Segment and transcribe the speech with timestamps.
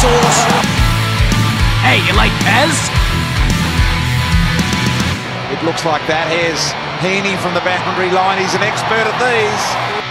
[0.00, 0.40] Sauce.
[1.84, 2.72] Hey, you like Pez?
[5.52, 6.24] It looks like that.
[6.32, 6.72] Here's
[7.04, 8.40] Heaney from the boundary line.
[8.40, 10.09] He's an expert at these.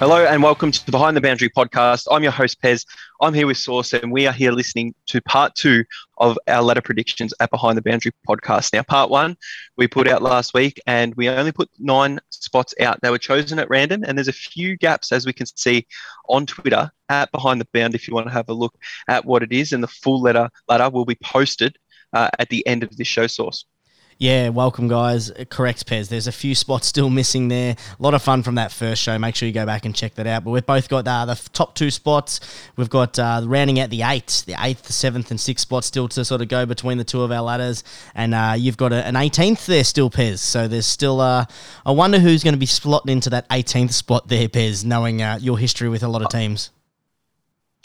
[0.00, 2.06] Hello and welcome to the Behind the Boundary podcast.
[2.10, 2.86] I'm your host, Pez.
[3.20, 5.84] I'm here with Source, and we are here listening to part two
[6.16, 8.72] of our ladder predictions at Behind the Boundary podcast.
[8.72, 9.36] Now, part one
[9.76, 12.98] we put out last week, and we only put nine spots out.
[13.02, 15.86] They were chosen at random, and there's a few gaps, as we can see
[16.30, 17.94] on Twitter at Behind the Bound.
[17.94, 18.74] If you want to have a look
[19.06, 21.76] at what it is, and the full letter ladder will be posted
[22.14, 23.66] uh, at the end of this show, Source.
[24.20, 25.32] Yeah, welcome, guys.
[25.48, 26.10] Correct, Pez.
[26.10, 27.74] There's a few spots still missing there.
[27.98, 29.18] A lot of fun from that first show.
[29.18, 30.44] Make sure you go back and check that out.
[30.44, 32.38] But we've both got uh, the top two spots.
[32.76, 36.06] We've got uh, rounding out the eighth, the eighth, the seventh, and sixth spots still
[36.08, 37.82] to sort of go between the two of our ladders.
[38.14, 40.40] And uh, you've got a, an 18th there still, Pez.
[40.40, 41.46] So there's still, uh,
[41.86, 45.38] I wonder who's going to be slotting into that 18th spot there, Pez, knowing uh,
[45.40, 46.68] your history with a lot of teams.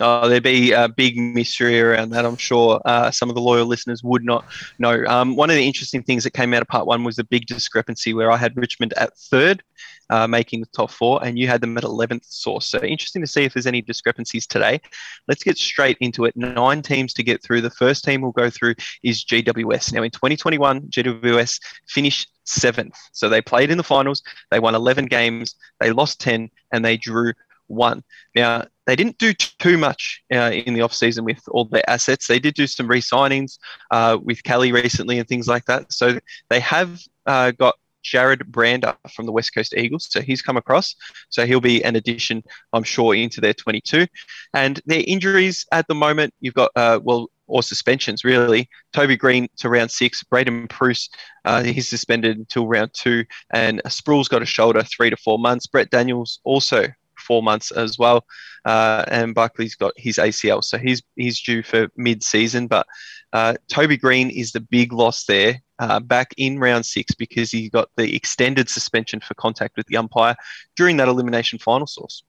[0.02, 2.26] Oh, there'd be a big mystery around that.
[2.26, 4.44] I'm sure uh, some of the loyal listeners would not
[4.78, 5.06] know.
[5.06, 7.46] Um, one of the interesting things that came out of part one was the big
[7.46, 9.64] discrepancy where I had Richmond at third,
[10.10, 12.68] uh, making the top four, and you had them at 11th source.
[12.68, 14.82] So interesting to see if there's any discrepancies today.
[15.30, 16.36] Let's get straight into it.
[16.36, 17.62] Nine teams to get through.
[17.62, 19.94] The first team we'll go through is GWS.
[19.94, 22.98] Now, in 2021, GWS finished seventh.
[23.14, 26.98] So they played in the finals, they won 11 games, they lost 10, and they
[26.98, 27.32] drew
[27.68, 28.04] one.
[28.36, 32.28] Now, they didn't do too much uh, in the offseason with all their assets.
[32.28, 33.58] They did do some re signings
[33.92, 35.92] uh, with Kelly recently and things like that.
[35.92, 36.20] So
[36.50, 40.08] they have uh, got Jarrod Brander from the West Coast Eagles.
[40.10, 40.96] So he's come across.
[41.30, 44.08] So he'll be an addition, I'm sure, into their 22.
[44.54, 48.70] And their injuries at the moment, you've got, uh, well, or suspensions really.
[48.94, 51.10] Toby Greene to round six, Braydon Preuss,
[51.46, 53.24] uh, he's suspended until round two,
[53.54, 55.68] and Sproul's got a shoulder three to four months.
[55.68, 56.88] Brent Daniels also
[57.26, 58.26] four months as well.
[58.66, 62.68] Uh, and Buckley's got his ACL, so he's he's due for mid-season.
[62.68, 62.88] But
[63.34, 67.70] uh, Toby Greene is the big loss there, uh, back in round six because he
[67.70, 70.36] got the extended suspension for contact with the umpire
[70.76, 72.24] during that elimination final source.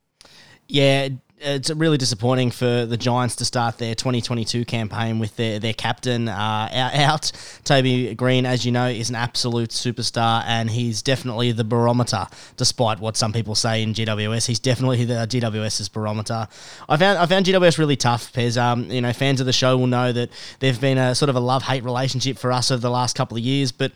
[0.69, 1.09] Yeah,
[1.39, 6.29] it's really disappointing for the Giants to start their 2022 campaign with their, their captain
[6.29, 7.31] uh, out.
[7.65, 12.27] Toby Greene, as you know, is an absolute superstar, and he's definitely the barometer,
[12.57, 14.47] despite what some people say in GWS.
[14.47, 16.49] He's definitely the GWS's barometer.
[16.89, 18.61] I found I found GWS really tough, Pez.
[18.61, 20.31] Um, you know, fans of the show will know that
[20.61, 23.37] they've been a sort of a love hate relationship for us over the last couple
[23.37, 23.93] of years, but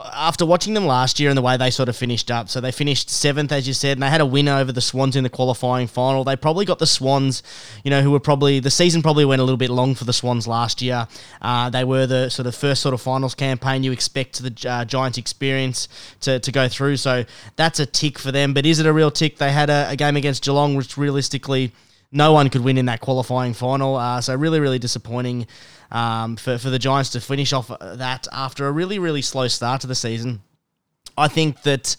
[0.00, 2.70] after watching them last year and the way they sort of finished up, so they
[2.70, 5.30] finished seventh, as you said, and they had a win over the Swans in the
[5.30, 6.22] qualifying final.
[6.22, 7.42] They probably got the Swans,
[7.82, 10.12] you know, who were probably the season probably went a little bit long for the
[10.12, 11.08] Swans last year.
[11.42, 14.84] Uh, they were the sort of first sort of finals campaign you expect the uh,
[14.84, 15.88] Giants experience
[16.20, 16.96] to, to go through.
[16.96, 17.24] So
[17.56, 18.54] that's a tick for them.
[18.54, 19.38] But is it a real tick?
[19.38, 21.72] They had a, a game against Geelong, which realistically
[22.12, 23.96] no one could win in that qualifying final.
[23.96, 25.48] Uh, so really, really disappointing
[25.90, 29.80] um, for, for the Giants to finish off that after a really, really slow start
[29.82, 30.42] to the season.
[31.16, 31.96] I think that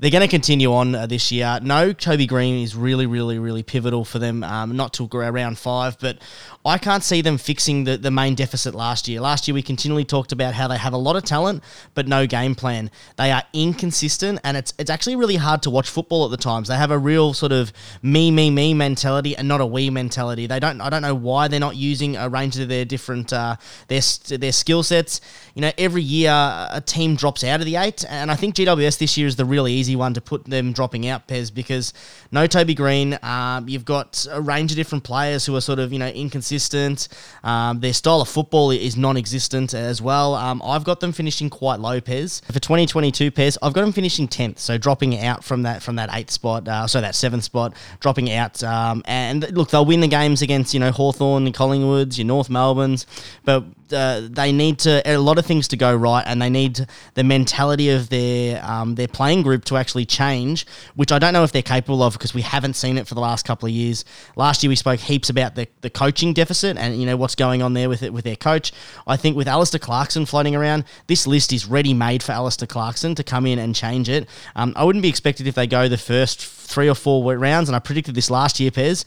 [0.00, 1.58] they're going to continue on uh, this year.
[1.62, 4.42] No, Toby Greene is really, really, really pivotal for them.
[4.42, 6.18] Um, not till around five, but
[6.64, 9.20] I can't see them fixing the, the main deficit last year.
[9.20, 11.62] Last year, we continually talked about how they have a lot of talent,
[11.94, 12.90] but no game plan.
[13.16, 16.68] They are inconsistent, and it's it's actually really hard to watch football at the times.
[16.68, 17.72] They have a real sort of
[18.02, 20.46] me, me, me mentality, and not a we mentality.
[20.46, 20.80] They don't.
[20.80, 23.56] I don't know why they're not using a range of their different uh,
[23.88, 25.20] their their skill sets.
[25.54, 28.98] You know, every year a team drops out of the eight, and I think GWS
[28.98, 31.92] this year is the really easy one to put them dropping out, Pez, because
[32.30, 33.18] no Toby Greene.
[33.22, 37.08] Um, you've got a range of different players who are sort of you know inconsistent.
[37.44, 40.34] Um, their style of football is non-existent as well.
[40.34, 42.44] Um, I've got them finishing quite low, Pez.
[42.46, 46.10] For 2022, Pez, I've got them finishing 10th, so dropping out from that from that
[46.12, 48.62] eighth spot, uh, so that seventh spot, dropping out.
[48.62, 53.06] Um, and look, they'll win the games against you know Hawthorn Collingwoods, your North Melbournes,
[53.44, 56.86] but uh, they need to a lot of things to go right, and they need
[57.14, 61.44] the mentality of their um, their playing group to actually change, which I don't know
[61.44, 64.04] if they're capable of because we haven't seen it for the last couple of years.
[64.36, 67.62] Last year we spoke heaps about the, the coaching deficit and you know what's going
[67.62, 68.72] on there with it with their coach.
[69.06, 73.14] I think with Alastair Clarkson floating around, this list is ready made for Alastair Clarkson
[73.14, 74.28] to come in and change it.
[74.56, 77.76] Um, I wouldn't be expected if they go the first three or four rounds, and
[77.76, 79.04] I predicted this last year, Pez.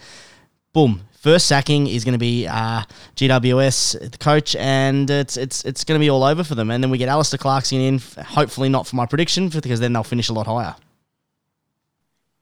[0.74, 2.84] Boom, First sacking is going to be uh,
[3.16, 6.70] GWS, the coach, and it's it's it's going to be all over for them.
[6.70, 10.04] And then we get Alastair Clarkson in, hopefully not for my prediction, because then they'll
[10.04, 10.76] finish a lot higher.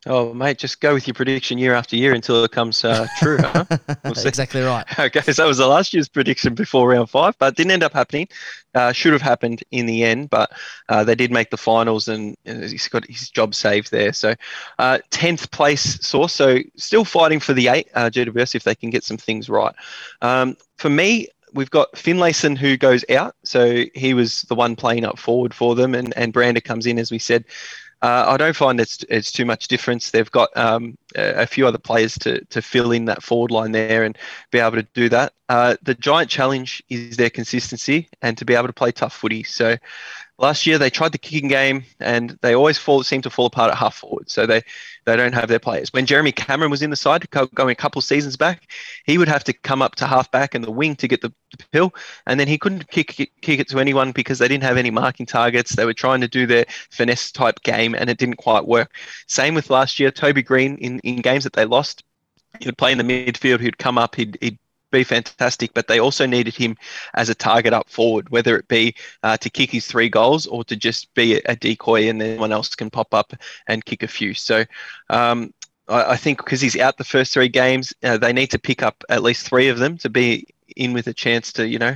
[0.07, 3.37] Oh, mate, just go with your prediction year after year until it comes uh, true.
[3.39, 3.65] Huh?
[4.03, 4.85] We'll exactly right.
[4.99, 7.93] Okay, so that was the last year's prediction before round five, but didn't end up
[7.93, 8.27] happening.
[8.73, 10.51] Uh, should have happened in the end, but
[10.89, 14.11] uh, they did make the finals, and, he's got his job saved there.
[14.11, 14.33] So,
[14.79, 17.87] uh, tenth place source, so still fighting for the eight.
[17.93, 19.75] Uh, GWS if they can get some things right.
[20.21, 25.05] Um, for me, we've got Finlayson who goes out, so he was the one playing
[25.05, 27.45] up forward for them, and and Brander comes in as we said.
[28.01, 30.09] Uh, I don't find it's it's too much difference.
[30.09, 34.03] They've got um, a, few other players to to fill in that forward line there
[34.03, 34.17] and
[34.51, 35.33] be able to do that.
[35.49, 39.43] Uh, the giant challenge is their consistency and to be able to play tough footy.
[39.43, 39.77] So
[40.41, 43.71] last year they tried the kicking game and they always fall seem to fall apart
[43.71, 44.29] at half forward.
[44.29, 44.63] So they
[45.05, 45.93] they don't have their players.
[45.93, 48.71] When Jeremy Cameron was in the side going a couple seasons back,
[49.05, 51.31] he would have to come up to half back and the wing to get the,
[51.57, 51.93] the pill,
[52.25, 55.25] and then he couldn't kick, kick, it to anyone because they didn't have any marking
[55.25, 55.75] targets.
[55.75, 58.95] They were trying to do their finesse type game and it didn't quite work.
[59.27, 62.03] Same with last year, Toby Greene in, in games that they lost.
[62.59, 63.61] He would play in the midfield.
[63.61, 64.15] He'd come up.
[64.15, 64.59] He'd, he'd
[64.91, 66.77] be fantastic, but they also needed him
[67.13, 70.63] as a target up forward, whether it be uh, to kick his three goals or
[70.65, 73.33] to just be a decoy and then anyone else can pop up
[73.67, 74.33] and kick a few.
[74.33, 74.65] So
[75.09, 75.53] um,
[75.87, 78.83] I, I, think because he's out the first three games, uh, they need to pick
[78.83, 81.95] up at least three of them to be in with a chance to, you know,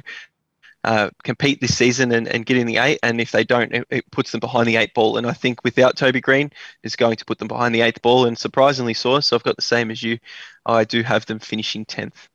[0.86, 3.00] uh, compete this season and, and get in the eight.
[3.02, 5.18] And if they don't, it, it, puts them behind the eight ball.
[5.18, 6.52] And I think without Toby Greene,
[6.84, 8.26] is going to put them behind the eighth ball.
[8.26, 10.20] And surprisingly, so, so I've got the same as you.
[10.64, 12.30] I do have them finishing tenth.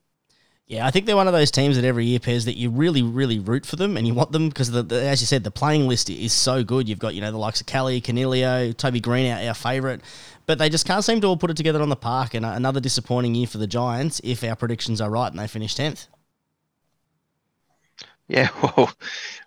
[0.71, 3.03] Yeah, I think they're one of those teams that every year pairs that you really,
[3.03, 5.51] really root for them and you want them because, the, the, as you said, the
[5.51, 6.89] playing list is so good.
[6.89, 10.01] You've got, you know, the likes of Kelly, Coniglio, Toby Greene, our, our favourite,
[10.47, 12.35] but they just can't seem to all put it together on the park.
[12.35, 15.75] And another disappointing year for the Giants if our predictions are right and they finish
[15.75, 16.07] 10th.
[18.29, 18.93] Yeah, well,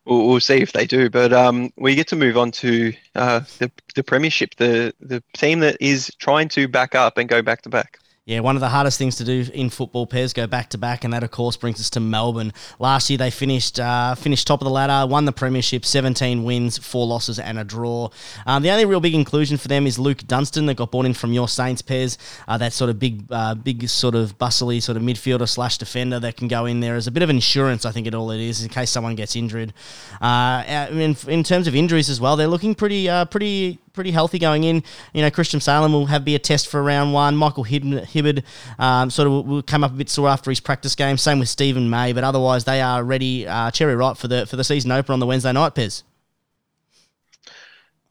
[0.04, 1.10] we'll, we'll see if they do.
[1.10, 5.62] But um, we get to move on to uh, the, the Premiership, the, the team
[5.62, 8.00] that is trying to back up and go back to back.
[8.26, 11.04] Yeah, one of the hardest things to do in football pairs go back to back,
[11.04, 12.54] and that of course brings us to Melbourne.
[12.80, 16.78] Last year they finished uh, finished top of the ladder, won the premiership, 17 wins,
[16.78, 18.08] four losses, and a draw.
[18.46, 21.14] Um, the only real big inclusion for them is Luke Dunstan that got brought in
[21.14, 22.18] from your Saints pairs.
[22.48, 26.18] Uh, that sort of big, uh, big sort of bustly sort of midfielder slash defender
[26.22, 27.86] that can go in there as a bit of insurance.
[27.86, 29.74] I think it all it is in case someone gets injured.
[30.22, 34.40] Uh, in, in terms of injuries as well, they're looking pretty uh, pretty pretty healthy
[34.40, 34.84] going in.
[35.14, 37.36] You know, Christian Salem will have be a test for round one.
[37.36, 38.44] Michael Hibberd
[38.80, 41.16] um, sort of will come up a bit sore after his practice game.
[41.16, 44.56] Same with Steven May, but otherwise they are ready, uh, cherry ripe for the for
[44.56, 45.76] the season opener on the Wednesday night.
[45.76, 46.02] Pez.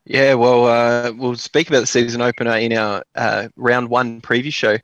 [0.05, 4.53] Yeah, well, uh, we'll speak about the season opener in our uh, round one preview
[4.53, 4.79] show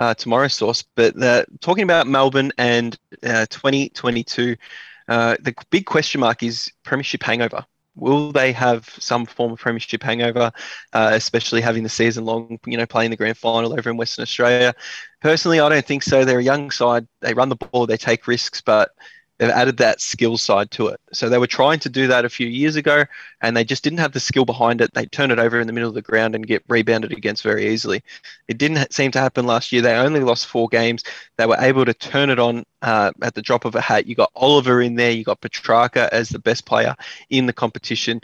[0.00, 0.82] uh, tomorrow, Source.
[0.96, 4.56] But uh, talking about Melbourne and uh, 2022,
[5.06, 7.64] uh, the big question mark is Premiership hangover
[7.94, 10.52] will they have some form of premiership hangover,
[10.92, 14.22] uh, especially having the season long, you know, playing the grand final over in Western
[14.22, 14.74] Australia?
[15.20, 16.24] Personally, I don't think so.
[16.24, 17.06] They're a young side.
[17.20, 18.90] They run the ball, they take risks, but
[19.40, 21.00] they've added that skill side to it.
[21.12, 23.06] So they were trying to do that a few years ago,
[23.40, 24.92] and they just didn't have the skill behind it.
[24.92, 27.68] They turn it over in the middle of the ground and get rebounded against very
[27.68, 28.02] easily.
[28.48, 29.80] It didn't seem to happen last year.
[29.80, 31.04] They only lost four games.
[31.38, 34.06] They were able to turn it on uh, at the drop of a hat.
[34.06, 35.10] You got Oliver in there.
[35.10, 36.94] You got Petracca as the best player
[37.30, 38.20] in the competition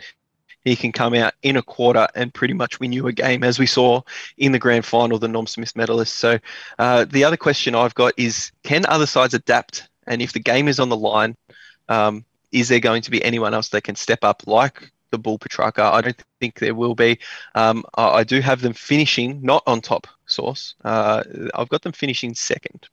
[0.67, 3.57] he can come out in a quarter and pretty much win you a game, as
[3.57, 4.03] we saw
[4.37, 6.17] in the grand final, the Norm Smith medalist.
[6.17, 6.41] So,
[6.79, 10.69] uh, the other question I've got is can other sides adapt and if the game
[10.69, 11.37] is on the line,
[11.89, 15.39] um, is there going to be anyone else that can step up like the Bull
[15.39, 15.93] Petracca?
[15.93, 17.19] I don't think there will be.
[17.55, 20.75] Um, I, do have them finishing not on top source.
[20.85, 21.23] Uh,
[21.55, 22.89] I've got them finishing second.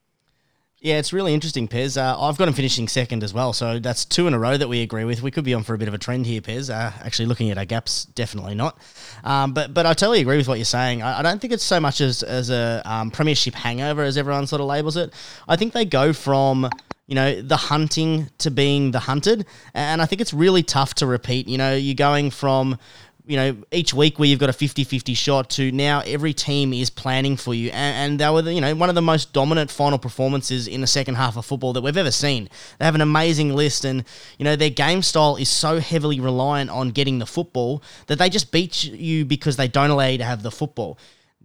[0.83, 1.95] Yeah, it's really interesting, Pez.
[1.95, 4.67] Uh, I've got him finishing second as well, so that's two in a row that
[4.67, 5.21] we agree with.
[5.21, 6.69] We could be on for a bit of a trend here, Pez.
[6.69, 8.77] Uh, actually, looking at our gaps, definitely not.
[9.23, 11.01] Um, but but I totally agree with what you're saying.
[11.01, 14.45] I, I don't think it's so much as as a um, premiership hangover as everyone
[14.45, 15.13] sort of labels it.
[15.47, 16.69] I think they go from
[17.07, 19.45] you know, the hunting to being the hunted.
[19.73, 21.47] And I think it's really tough to repeat.
[21.47, 22.77] You know, you're going from,
[23.25, 26.71] you know, each week where you've got a 50 50 shot to now every team
[26.73, 27.71] is planning for you.
[27.71, 30.79] And, and they were, the, you know, one of the most dominant final performances in
[30.79, 32.49] the second half of football that we've ever seen.
[32.79, 34.05] They have an amazing list, and,
[34.37, 38.29] you know, their game style is so heavily reliant on getting the football that they
[38.29, 40.97] just beat you because they don't allow you to have the football.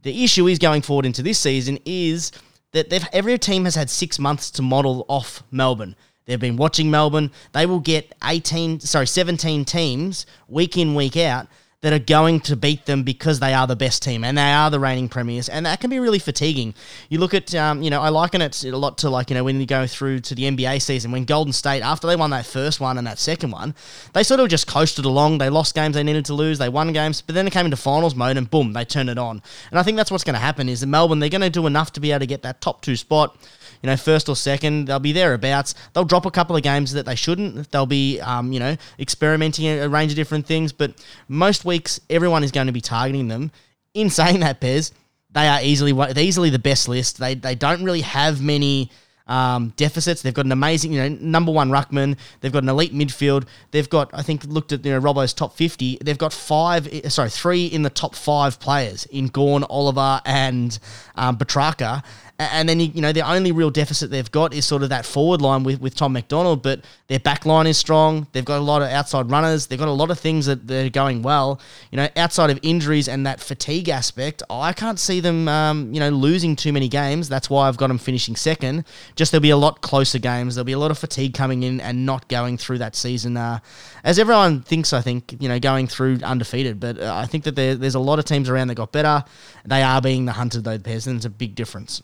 [0.03, 2.31] The issue is going forward into this season is
[2.73, 5.97] that every team has had six months to model off Melbourne.
[6.27, 7.31] They've been watching Melbourne.
[7.53, 11.49] They will get 18, sorry, 17 teams week in, week out
[11.81, 14.69] that are going to beat them because they are the best team and they are
[14.69, 16.75] the reigning premiers, and that can be really fatiguing.
[17.09, 19.45] You look at, um, you know, I liken it a lot to like, you know,
[19.45, 22.47] when you go through to the NBA season, when Golden State, after they won that
[22.47, 23.77] first one and that second one,
[24.13, 25.39] they sort of just coasted along.
[25.39, 27.77] They lost games they needed to lose, they won games, but then it came into
[27.77, 29.41] finals mode and boom, they turned it on.
[29.71, 31.69] And I think that's what's going to happen is that Melbourne, they're going to do
[31.69, 33.37] enough to be able to get that top two spot
[33.83, 34.87] you know, first or second.
[34.87, 35.75] They'll be thereabouts.
[35.93, 37.71] They'll drop a couple of games that they shouldn't.
[37.71, 40.73] They'll be, um, you know, experimenting a range of different things.
[40.73, 40.93] But
[41.29, 43.51] most weeks, everyone is going to be targeting them.
[43.95, 44.93] In saying that, Pez,
[45.31, 47.19] they are easily easily the best list.
[47.19, 48.91] They they don't really have many.
[49.31, 50.23] Um, deficits.
[50.23, 52.17] They've got an amazing, you know, number one ruckman.
[52.41, 53.47] They've got an elite midfield.
[53.73, 55.99] They've got, I think, looked at you know Robbo's top fifty.
[56.03, 60.79] They've got five, eh, sorry, three in the top five players in Gawn, Oliver, and
[61.15, 62.03] um, Petracca.
[62.40, 65.42] And then, you know, the only real deficit they've got is sort of that forward
[65.42, 68.28] line with, with Tom McDonald, but their back line is strong.
[68.30, 69.66] They've got a lot of outside runners.
[69.66, 71.61] They've got a lot of things that they're going well.
[71.90, 75.99] You know, outside of injuries and that fatigue aspect, I can't see them, um, you
[75.99, 77.28] know, losing too many games.
[77.28, 78.85] That's why I've got them finishing second.
[79.16, 80.54] Just there'll be a lot closer games.
[80.54, 83.59] There'll be a lot of fatigue coming in and not going through that season, uh,
[84.04, 86.78] as everyone thinks, I think, you know, going through undefeated.
[86.78, 89.25] But uh, I think that there, there's a lot of teams around that got better.
[89.64, 92.00] They are being the hunted, though, Pairs, and it's a big difference.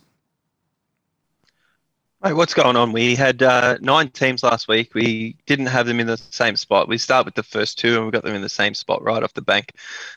[2.25, 2.93] Hey, what's going on?
[2.93, 4.95] We had uh, nine teams last week.
[4.95, 6.89] We didn't have them in the same spot.
[6.89, 9.23] We start with the first two, and we got them in the same spot right
[9.23, 9.73] off the bank.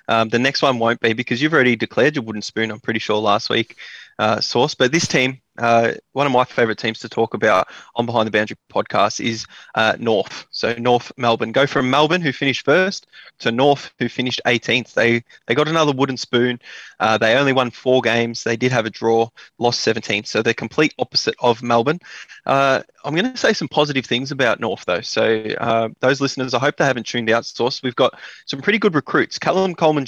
[0.08, 2.72] Um, the next one won't be because you've already declared your wooden spoon.
[2.72, 3.76] I'm pretty sure last week
[4.19, 4.75] uh, source.
[4.75, 8.31] But this team, uh, one of my favourite teams to talk about on Behind the
[8.31, 9.45] Boundary podcast is
[9.75, 10.45] uh, North.
[10.51, 13.07] So North Melbourne go from Melbourne, who finished first,
[13.39, 14.93] to North, who finished 18th.
[14.93, 16.59] They they got another wooden spoon.
[17.00, 18.43] Uh, they only won four games.
[18.43, 20.27] They did have a draw, lost 17th.
[20.27, 22.00] So they're complete opposite of Melbourne.
[22.45, 25.01] Uh, I'm going to say some positive things about North though.
[25.01, 27.45] So uh, those listeners, I hope they haven't tuned out.
[27.45, 29.39] Source, we've got some pretty good recruits.
[29.39, 30.05] Callum Coleman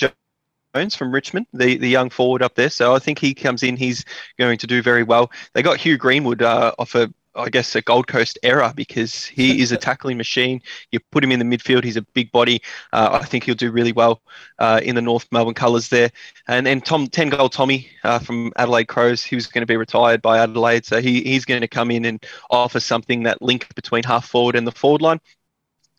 [0.74, 2.70] from Richmond, the, the young forward up there.
[2.70, 4.06] So I think he comes in, he's
[4.38, 5.32] going to do very well.
[5.54, 9.62] They got Hugh Greenwood uh, off a, I guess, a Gold Coast error because he
[9.64, 10.62] is a tackling machine.
[10.92, 12.62] You put him in the midfield, he's a big body.
[12.94, 14.22] Uh, I think he'll do really well
[14.60, 16.12] uh, in the North Melbourne colours there.
[16.48, 19.78] And then Tom, 10 goal Tommy uh, from Adelaide Crows, he was going to be
[19.78, 20.86] retired by Adelaide.
[20.86, 24.56] So he, he's going to come in and offer something that link between half forward
[24.56, 25.20] and the forward line.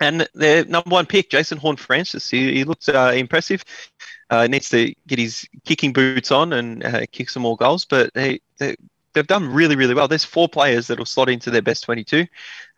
[0.02, 3.62] And their number one pick, Jason Horne-Francis, he, he looks uh, impressive
[4.30, 7.84] uh, needs to get his kicking boots on and uh, kick some more goals.
[7.84, 8.76] But they, they,
[9.16, 10.06] have done really, really well.
[10.06, 12.26] There's four players that will slot into their best 22,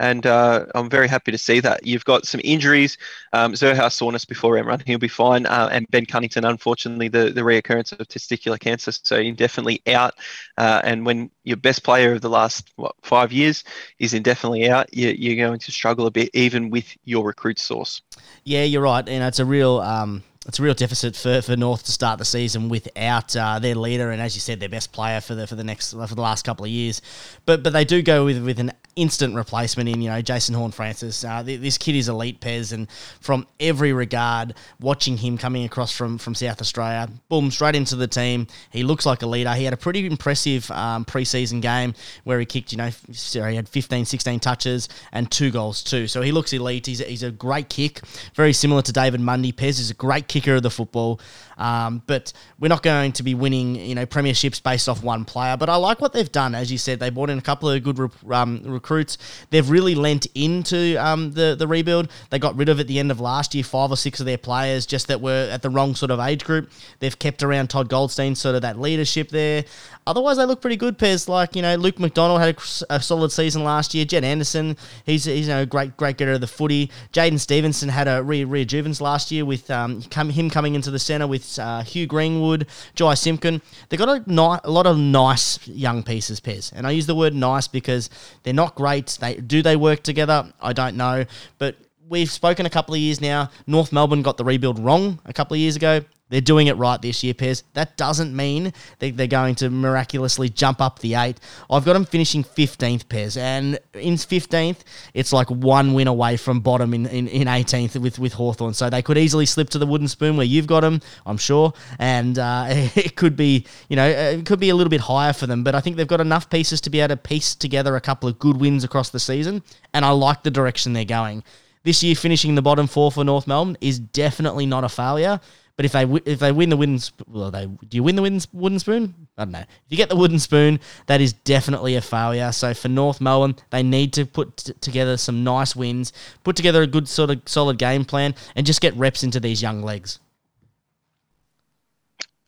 [0.01, 1.87] and uh, I'm very happy to see that.
[1.87, 2.97] You've got some injuries.
[3.35, 5.45] Um, Zurhaar soreness before run, he'll be fine.
[5.45, 10.15] Uh, and Ben Cunnington, unfortunately, the, the reoccurrence of testicular cancer, so indefinitely out.
[10.57, 13.63] Uh, and when your best player of the last what, five years
[13.99, 18.01] is indefinitely out, you, you're going to struggle a bit, even with your recruit source.
[18.45, 19.07] Yeah, you're right.
[19.07, 19.81] And it's a real.
[19.81, 23.77] Um it's a real deficit for, for North to start the season without uh, their
[23.77, 26.21] leader and, as you said, their best player for the for the next for the
[26.21, 27.01] last couple of years.
[27.47, 31.25] But but they do go with with an instant replacement in you know Jason Horne-Francis.
[31.25, 36.19] Uh, this kid is elite Pez, and from every regard, watching him coming across from
[36.19, 38.49] from South Australia, boom, straight into the team.
[38.71, 39.55] He looks like a leader.
[39.55, 41.95] He had a pretty impressive um, preseason game
[42.25, 46.09] where he kicked you know he had 15, 16 touches and two goals too.
[46.09, 46.87] So he looks elite.
[46.87, 48.01] He's a, he's a great kick,
[48.35, 49.53] very similar to David Mundy.
[49.53, 51.21] Pez is a great kicker of the football.
[51.63, 55.57] Um, but we're not going to be winning, you know, premierships based off one player.
[55.57, 56.57] But I like what they've done.
[56.57, 59.17] As you said, they brought in a couple of good um, recruits.
[59.51, 62.11] They've really lent into um, the the rebuild.
[62.31, 64.39] They got rid of at the end of last year five or six of their
[64.39, 66.69] players just that were at the wrong sort of age group.
[66.99, 69.65] They've kept around Todd Goldstein, sort of that leadership there.
[70.05, 70.99] Otherwise, they look pretty good.
[70.99, 74.05] Pez like you know, Luke McDonald had a, a solid season last year.
[74.05, 74.77] Jed Anderson,
[75.07, 76.91] he's he's you know, a great great getter of the footy.
[77.13, 80.99] Jaidyn Stephenson had a re rejuvenance last year with um, come, him coming into the
[80.99, 83.61] centre with uh, Hugh Greenwood, Jy Simpkin.
[83.89, 86.73] They've got a, ni- a lot of nice young pieces, Pez.
[86.73, 88.11] And I use the word nice because
[88.43, 89.19] they're not great.
[89.21, 90.53] They Do they work together?
[90.61, 91.25] I don't know.
[91.59, 91.77] But
[92.09, 93.51] we've spoken a couple of years now.
[93.67, 96.03] North Melbourne got the rebuild wrong a couple of years ago.
[96.33, 97.63] They're doing it right this year, Pez.
[97.75, 101.39] That doesn't mean they, they're going to miraculously jump up the eight.
[101.69, 103.37] I've got them finishing 15th, Pez.
[103.37, 104.79] And in 15th,
[105.13, 108.73] it's like one win away from bottom in, in, in 18th with, with Hawthorn.
[108.73, 111.75] So they could easily slip to the wooden spoon where you've got them, I'm sure.
[111.99, 115.47] And uh, it could be, you know, it could be a little bit higher for
[115.47, 115.63] them.
[115.63, 118.31] But I think they've got enough pieces to be able to piece together a couple
[118.31, 119.63] of good wins across the season.
[119.93, 121.45] And I like the direction they're going.
[121.85, 125.41] This year, finishing the bottom four for North Melbourne is definitely not a failure.
[125.77, 128.41] But if they if they win the wooden well, they do you win the wooden,
[128.53, 129.15] wooden spoon?
[129.39, 129.61] I don't know.
[129.61, 132.53] If you get the wooden spoon, that is definitely a failure.
[132.53, 136.13] So for North Melbourne, they need to put t- together some nice wins,
[136.45, 139.63] put together a good sort of solid game plan, and just get reps into these
[139.63, 140.19] young legs.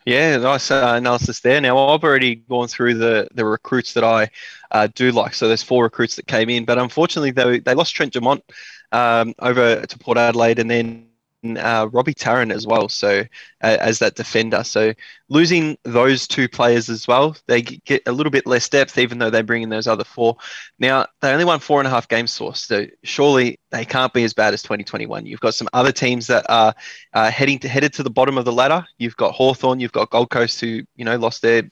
[0.06, 1.62] Yeah, nice uh, analysis there.
[1.62, 4.28] Now I've already gone through the the recruits that I
[4.70, 5.32] uh, do like.
[5.32, 8.44] So there's four recruits that came in, but unfortunately they they lost Trent Dumont
[8.92, 11.06] um, over to Port Adelaide, and then
[11.44, 12.88] uh, Robbie Tarrant as well.
[12.88, 13.20] So
[13.62, 14.92] uh, as that defender, so
[15.28, 19.30] losing those two players as well, they get a little bit less depth, even though
[19.30, 20.36] they bring in those other four.
[20.78, 22.62] Now they only won four and a half games, source.
[22.64, 25.26] So surely they can't be as bad as 2021.
[25.26, 26.74] You've got some other teams that are
[27.12, 28.84] uh, heading to headed to the bottom of the ladder.
[28.98, 31.62] You've got Hawthorn, you've got Gold Coast, who you know lost their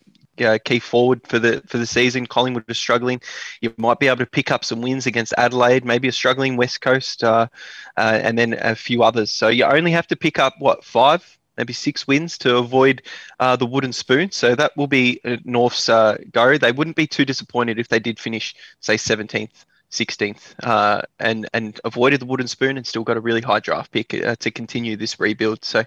[0.41, 2.27] uh, key forward for the for the season.
[2.27, 3.21] Collingwood is struggling.
[3.61, 6.81] You might be able to pick up some wins against Adelaide, maybe a struggling West
[6.81, 7.49] Coast, uh,
[7.97, 9.31] uh, and then a few others.
[9.31, 13.03] So you only have to pick up what five, maybe six wins to avoid
[13.41, 14.31] uh, the wooden spoon.
[14.31, 16.57] So that will be North's uh, go.
[16.57, 21.79] They wouldn't be too disappointed if they did finish, say, 17th 16th uh, and and
[21.85, 24.97] avoided the wooden spoon and still got a really high draft pick uh, to continue
[24.97, 25.65] this rebuild.
[25.65, 25.85] So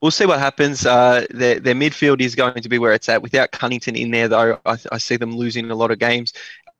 [0.00, 0.86] we'll see what happens.
[0.86, 3.20] Uh, their, their midfield is going to be where it's at.
[3.20, 6.32] Without Cunnington in there, though, I, I see them losing a lot of games.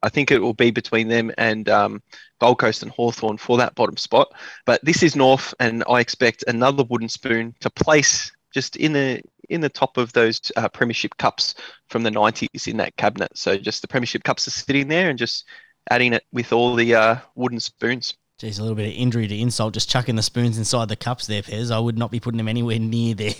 [0.02, 2.02] I think it will be between them and um,
[2.40, 4.32] Gold Coast and Hawthorn for that bottom spot.
[4.64, 9.20] But this is North, and I expect another wooden spoon to place just in the
[9.48, 11.54] in the top of those uh, Premiership cups
[11.88, 13.30] from the 90s in that cabinet.
[13.36, 15.46] So just the Premiership cups are sitting there, and just
[15.90, 18.14] adding it with all the uh, wooden spoons.
[18.38, 21.26] Geez, a little bit of injury to insult, just chucking the spoons inside the cups
[21.26, 21.72] there, Pez.
[21.72, 23.32] I would not be putting them anywhere near there.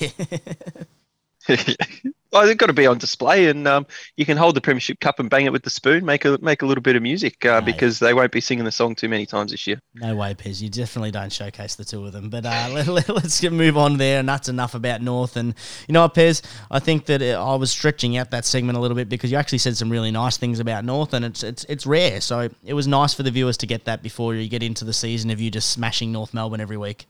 [2.31, 5.19] well, they've got to be on display, and um, you can hold the premiership cup
[5.19, 7.61] and bang it with the spoon, make a make a little bit of music uh,
[7.61, 7.67] no.
[7.67, 9.81] because they won't be singing the song too many times this year.
[9.95, 10.61] No way, Pez.
[10.61, 12.29] You definitely don't showcase the two of them.
[12.29, 15.37] But uh, let, us move on there, and that's enough about North.
[15.37, 15.55] And
[15.87, 16.43] you know what, Pez?
[16.71, 19.39] I think that it, I was stretching out that segment a little bit because you
[19.39, 22.21] actually said some really nice things about North, and it's it's it's rare.
[22.21, 24.93] So it was nice for the viewers to get that before you get into the
[24.93, 27.07] season of you just smashing North Melbourne every week.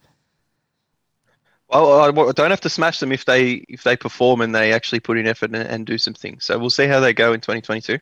[1.69, 5.01] Well, I don't have to smash them if they if they perform and they actually
[5.01, 6.45] put in effort and, and do some things.
[6.45, 7.99] So we'll see how they go in 2022.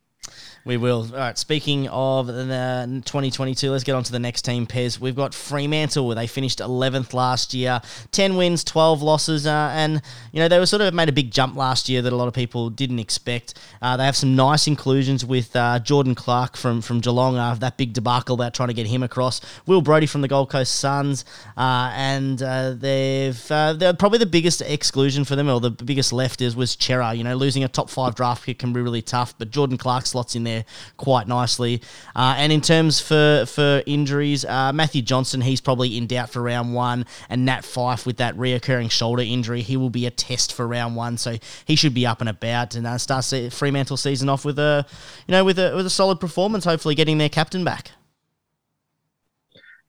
[0.67, 1.07] We will.
[1.13, 1.37] All right.
[1.37, 4.99] Speaking of the 2022, let's get on to the next team, Pez.
[4.99, 6.09] We've got Fremantle.
[6.13, 7.79] They finished 11th last year,
[8.11, 10.01] 10 wins, 12 losses, uh, and
[10.33, 12.27] you know they were sort of made a big jump last year that a lot
[12.27, 13.53] of people didn't expect.
[13.81, 17.77] Uh, they have some nice inclusions with uh, Jordan Clark from from Geelong after that
[17.77, 19.39] big debacle about trying to get him across.
[19.67, 21.23] Will Brodie from the Gold Coast Suns,
[21.55, 26.11] uh, and uh, they've uh, they're probably the biggest exclusion for them, or the biggest
[26.11, 27.13] left is was Cerra.
[27.13, 30.05] You know, losing a top five draft pick can be really tough, but Jordan Clark
[30.17, 30.65] slots in there
[30.97, 31.79] quite nicely.
[32.15, 36.41] Uh, and in terms for for injuries, uh, Matthew Johnson, he's probably in doubt for
[36.41, 40.53] round one, and Nat Fyfe with that reoccurring shoulder injury, he will be a test
[40.53, 44.27] for round one, so he should be up and about and uh, start Fremantle season
[44.27, 44.85] off with a
[45.27, 47.91] you know with a with a solid performance, hopefully getting their captain back.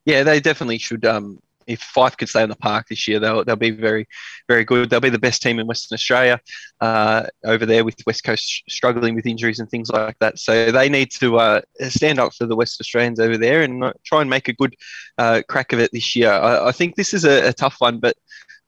[0.05, 3.45] Yeah, they definitely should um, if Fyfe could stay in the park this year, they'll
[3.45, 4.09] they'll be very
[4.49, 4.91] very good.
[4.91, 6.41] They'll be the best team in Western Australia
[6.81, 10.39] uh, over there with West Coast struggling with injuries and things like that.
[10.39, 14.23] So they need to uh, stand up for the West Australians over there and try
[14.23, 14.75] and make a good
[15.19, 16.33] uh, crack of it this year.
[16.33, 18.17] I, I think this is a, a, tough one, but.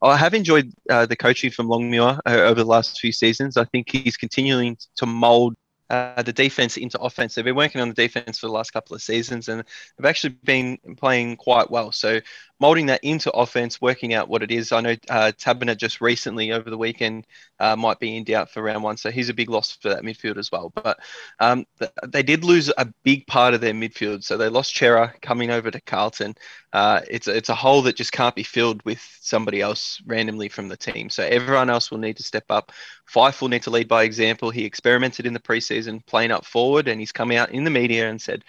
[0.03, 3.59] I have enjoyed uh, the coaching from Longmuir uh, over the last few seasons.
[3.59, 5.57] I think he's continuing to mould
[5.91, 7.35] uh, the defense into offense.
[7.35, 9.65] They've been working on the defense for the last couple of seasons and
[9.99, 11.93] they've actually been playing quite well.
[11.93, 12.21] So
[12.61, 14.71] molding that into offense, working out what it is.
[14.71, 17.27] I know uh, Taberner just recently over the weekend
[17.59, 20.03] uh, might be in doubt for round one, so he's a big loss for that
[20.03, 20.71] midfield as well.
[20.75, 20.99] But
[21.41, 25.15] um, th- they did lose a big part of their midfield, so they lost Cerra
[25.23, 26.35] coming over to Carlton.
[26.73, 30.69] Uh, it's it's a hole that just can't be filled with somebody else randomly from
[30.69, 31.11] the team.
[31.11, 32.73] So everyone else will need to step up.
[33.13, 34.51] Fyfe will need to lead by example.
[34.51, 38.09] He experimented in the preseason playing up forward, and he's come out in the media
[38.09, 38.45] and said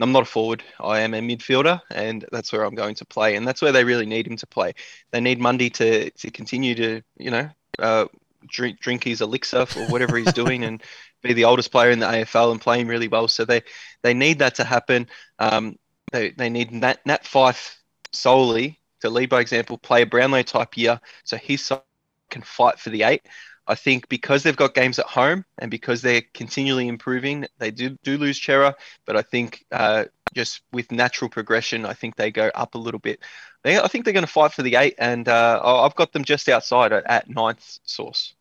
[0.00, 0.62] I'm not a forward.
[0.78, 3.36] I am a midfielder, and that's where I'm going to play.
[3.36, 4.74] And that's where they really need him to play.
[5.10, 8.06] They need Mundy to to continue to, you know, uh,
[8.46, 10.82] drink drink his elixir or whatever he's doing, and
[11.22, 13.28] be the oldest player in the AFL and playing really well.
[13.28, 13.62] So they
[14.02, 15.08] they need that to happen.
[15.38, 15.76] Um,
[16.12, 17.76] they they need Nat, Nat Fyfe
[18.12, 21.82] solely to lead by example, play a Brownlow type year, so his side
[22.30, 23.22] can fight for the eight.
[23.68, 27.90] I think because they've got games at home and because they're continually improving, they do
[28.02, 32.50] do lose Cerra, but I think uh, just with natural progression, I think they go
[32.54, 33.20] up a little bit.
[33.62, 36.24] They, I think they're going to fight for the eight, and uh, I've got them
[36.24, 38.34] just outside at, at ninth source.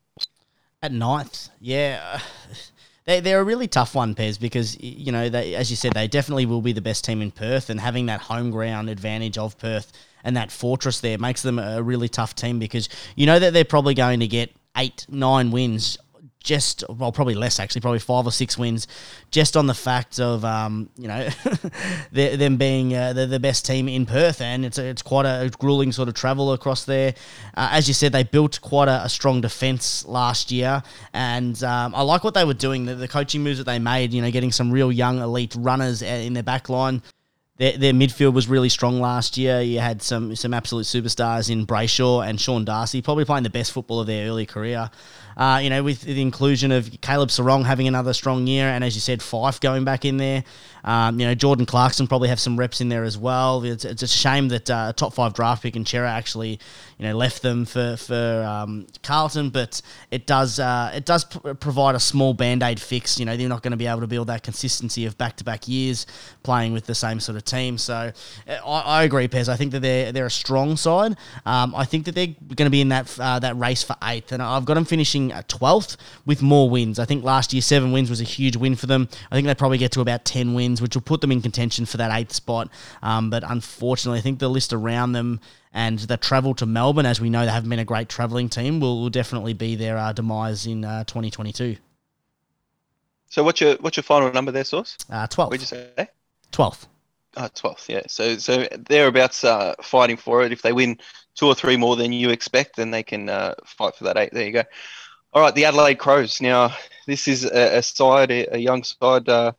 [0.82, 2.20] At ninth, yeah.
[3.06, 6.10] They, they're a really tough one, Pez, because, you know, they, as you said, they
[6.10, 9.58] definitely will be the best team in Perth, and having that home ground advantage of
[9.58, 9.94] Perth
[10.26, 13.64] and that fortress there makes them a really tough team because you know that they're
[13.64, 15.98] probably going to get eight, nine wins
[16.48, 18.88] just well, probably less actually, probably five or six wins,
[19.32, 21.28] just on the fact of um, you know
[22.12, 25.92] them being uh, the, best team in Perth, and it's a, it's quite a grueling
[25.92, 27.14] sort of travel across there.
[27.56, 30.82] Uh, as you said, they built quite a, a strong defence last year,
[31.14, 32.86] and um, I like what they were doing.
[32.86, 36.02] The, the coaching moves that they made, you know, getting some real young elite runners
[36.02, 37.04] in their back line
[37.58, 39.62] their, their midfield was really strong last year.
[39.62, 43.72] You had some some absolute superstars in Brayshaw and Sean Darcy, probably playing the best
[43.72, 44.90] football of their early career.
[45.38, 48.96] Uh, you know, with the inclusion of Caleb Serong having another strong year, and as
[48.96, 50.44] you said, Fyfe going back in there.
[50.84, 53.64] Um, you know, Jordan Clarkson probably have some reps in there as well.
[53.64, 56.60] It's, it's a shame that uh, a top five draft pick and Cerra actually,
[56.98, 61.40] you know, left them for for um, Carlton, but it does uh, it does p-
[61.60, 63.20] provide a small band aid fix.
[63.20, 65.44] You know, they're not going to be able to build that consistency of back to
[65.44, 66.08] back years
[66.42, 67.78] playing with the same sort of team.
[67.78, 67.94] So
[68.48, 69.50] uh, I, I agree, Pez.
[69.50, 71.18] I think that they're they're a strong side.
[71.46, 74.32] Um, I think that they're going to be in that uh, that race for eighth,
[74.32, 77.00] and I've got them finishing 12th with more wins.
[77.00, 79.10] I think last year, seven wins was a huge win for them.
[79.32, 81.86] I think they probably get to about 10 wins, which will put them in contention
[81.86, 82.70] for that eighth spot.
[83.02, 85.40] Um, but unfortunately, I think the list around them
[85.74, 88.80] and the travel to Melbourne, as we know they haven't been a great travelling team,
[88.80, 91.78] will, will definitely be their uh, demise in uh, 2022.
[93.30, 94.98] So what's your what's your final number there, Source?
[95.10, 95.50] Uh, 12th.
[95.50, 96.08] What'd you say?
[96.52, 96.88] 12th.
[97.36, 98.02] Uh, 12th, yeah.
[98.08, 100.52] So so thereabouts uh, fighting for it.
[100.52, 100.98] If they win
[101.36, 104.34] two or three more than you expect, then they can uh, fight for that eight.
[104.34, 104.64] There you go.
[105.38, 106.42] All right, the Adelaide Crows.
[106.42, 109.52] Now, this is a, a side, a, young side uh,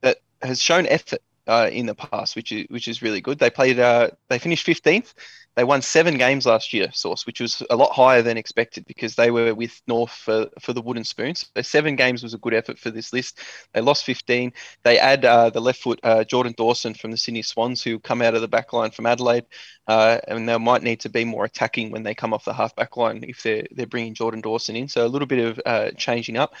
[0.00, 3.40] that has shown effort uh, in the past, which is which is really good.
[3.40, 5.12] They played, uh, they finished 15th
[5.56, 9.14] they won seven games last year, Source, which was a lot higher than expected because
[9.14, 11.48] they were with North for, for the wooden spoons.
[11.56, 13.38] So seven games was a good effort for this list.
[13.72, 14.52] They lost 15.
[14.82, 18.20] They add uh, the left foot uh, Jordan Dawson from the Sydney Swans, who come
[18.20, 19.46] out of the back line from Adelaide,
[19.86, 22.74] uh, and they might need to be more attacking when they come off the half
[22.74, 24.88] back line if they're they're bringing Jordan Dawson in.
[24.88, 26.54] So a little bit of uh, changing up.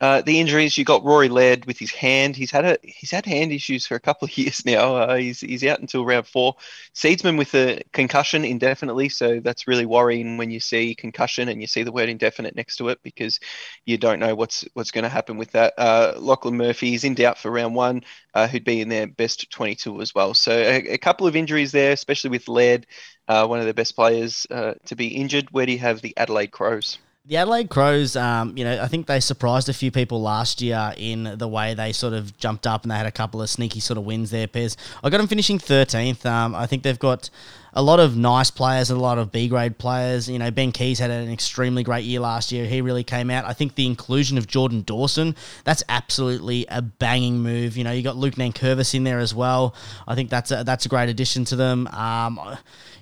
[0.00, 2.34] Uh, the injuries you got Rory Laird with his hand.
[2.34, 4.96] He's had a he's had hand issues for a couple of years now.
[4.96, 6.56] Uh, he's he's out until round four.
[6.94, 11.66] Seedsman with a concussion indefinitely, so that's really worrying when you see concussion and you
[11.66, 13.40] see the word indefinite next to it because
[13.84, 15.74] you don't know what's what's going to happen with that.
[15.76, 19.50] Uh, Lachlan Murphy is in doubt for round one, uh, who'd be in their best
[19.50, 20.32] 22 as well.
[20.32, 22.86] So a, a couple of injuries there, especially with Laird,
[23.28, 25.50] uh, one of the best players to be injured.
[25.50, 26.98] Where do you have the Adelaide Crows?
[27.26, 30.94] The Adelaide Crows, um, you know, I think they surprised a few people last year
[30.96, 33.80] in the way they sort of jumped up and they had a couple of sneaky
[33.80, 34.74] sort of wins there, Pez.
[35.04, 36.24] I got them finishing 13th.
[36.24, 37.28] Um, I think they've got
[37.72, 40.28] a lot of nice players and a lot of B grade players.
[40.28, 42.66] You know, Ben Keays had an extremely great year last year.
[42.66, 43.44] He really came out.
[43.44, 47.76] I think the inclusion of Jordan Dawson, that's absolutely a banging move.
[47.76, 49.74] You know, you got Luke Nankervis in there as well.
[50.08, 51.86] I think that's a, that's a great addition to them.
[51.88, 52.40] Um,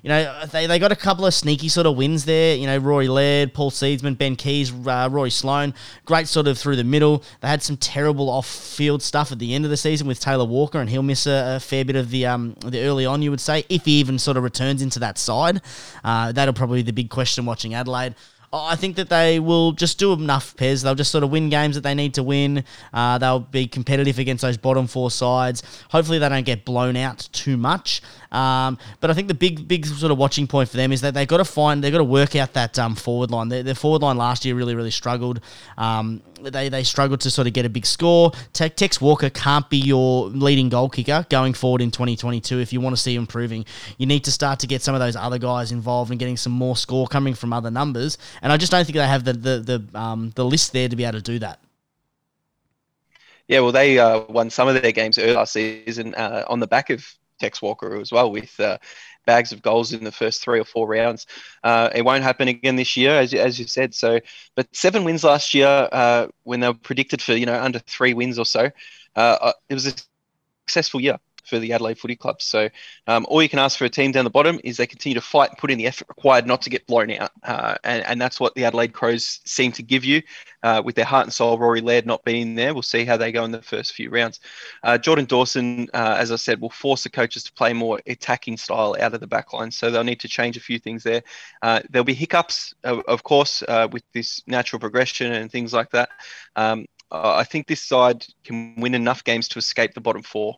[0.01, 2.55] you know, they, they got a couple of sneaky sort of wins there.
[2.55, 5.73] You know, Rory Laird, Paul Seedsman, Ben Keays, uh, Rory Sloane.
[6.05, 7.23] Great sort of through the middle.
[7.41, 10.45] They had some terrible off field stuff at the end of the season with Taylor
[10.45, 13.31] Walker, and he'll miss a, a fair bit of the um, the early on, you
[13.31, 15.61] would say, if he even sort of returned turns into that side.
[16.03, 18.15] Uh, that'll probably be the big question watching Adelaide.
[18.51, 20.83] I think that they will just do enough, Pez.
[20.83, 22.63] They'll just sort of win games that they need to win.
[22.91, 25.61] Uh, they'll be competitive against those bottom four sides.
[25.91, 28.01] Hopefully, they don't get blown out too much.
[28.31, 31.13] Um, but I think the big, big sort of watching point for them is that
[31.13, 33.49] they've got to find, they've got to work out that um, forward line.
[33.49, 35.39] Their, their, forward line last year really, really struggled.
[35.77, 38.31] Um, they, they struggled to sort of get a big score.
[38.53, 42.79] Te- Tex Walker can't be your leading goal kicker going forward in 2022 if you
[42.81, 43.65] want to see improving.
[43.97, 46.53] You need to start to get some of those other guys involved and getting some
[46.53, 48.17] more score coming from other numbers.
[48.41, 50.95] And I just don't think they have the the the, um, the list there to
[50.95, 51.59] be able to do that.
[53.47, 56.67] Yeah, well, they uh, won some of their games earlier last season uh, on the
[56.67, 57.03] back of
[57.39, 58.77] Tex Walker as well with uh,
[59.25, 61.27] bags of goals in the first three or four rounds.
[61.63, 63.93] Uh, it won't happen again this year, as, as you said.
[63.93, 64.19] So,
[64.55, 68.13] but seven wins last year uh, when they were predicted for you know under three
[68.13, 68.69] wins or so.
[69.15, 69.93] Uh, uh, it was a
[70.67, 72.41] successful year for the Adelaide Footy Club.
[72.41, 72.69] So
[73.07, 75.25] um, all you can ask for a team down the bottom is they continue to
[75.25, 77.31] fight and put in the effort required not to get blown out.
[77.43, 80.21] Uh, and, and that's what the Adelaide Crows seem to give you
[80.63, 81.57] uh, with their heart and soul.
[81.57, 82.73] Rory Laird not being there.
[82.73, 84.39] We'll see how they go in the first few rounds.
[84.83, 88.57] Uh, Jordan Dawson, uh, as I said, will force the coaches to play more attacking
[88.57, 89.71] style out of the back line.
[89.71, 91.23] So they'll need to change a few things there.
[91.61, 95.91] Uh, there'll be hiccups, of, of course, uh, with this natural progression and things like
[95.91, 96.09] that.
[96.55, 100.57] Um, I think this side can win enough games to escape the bottom four.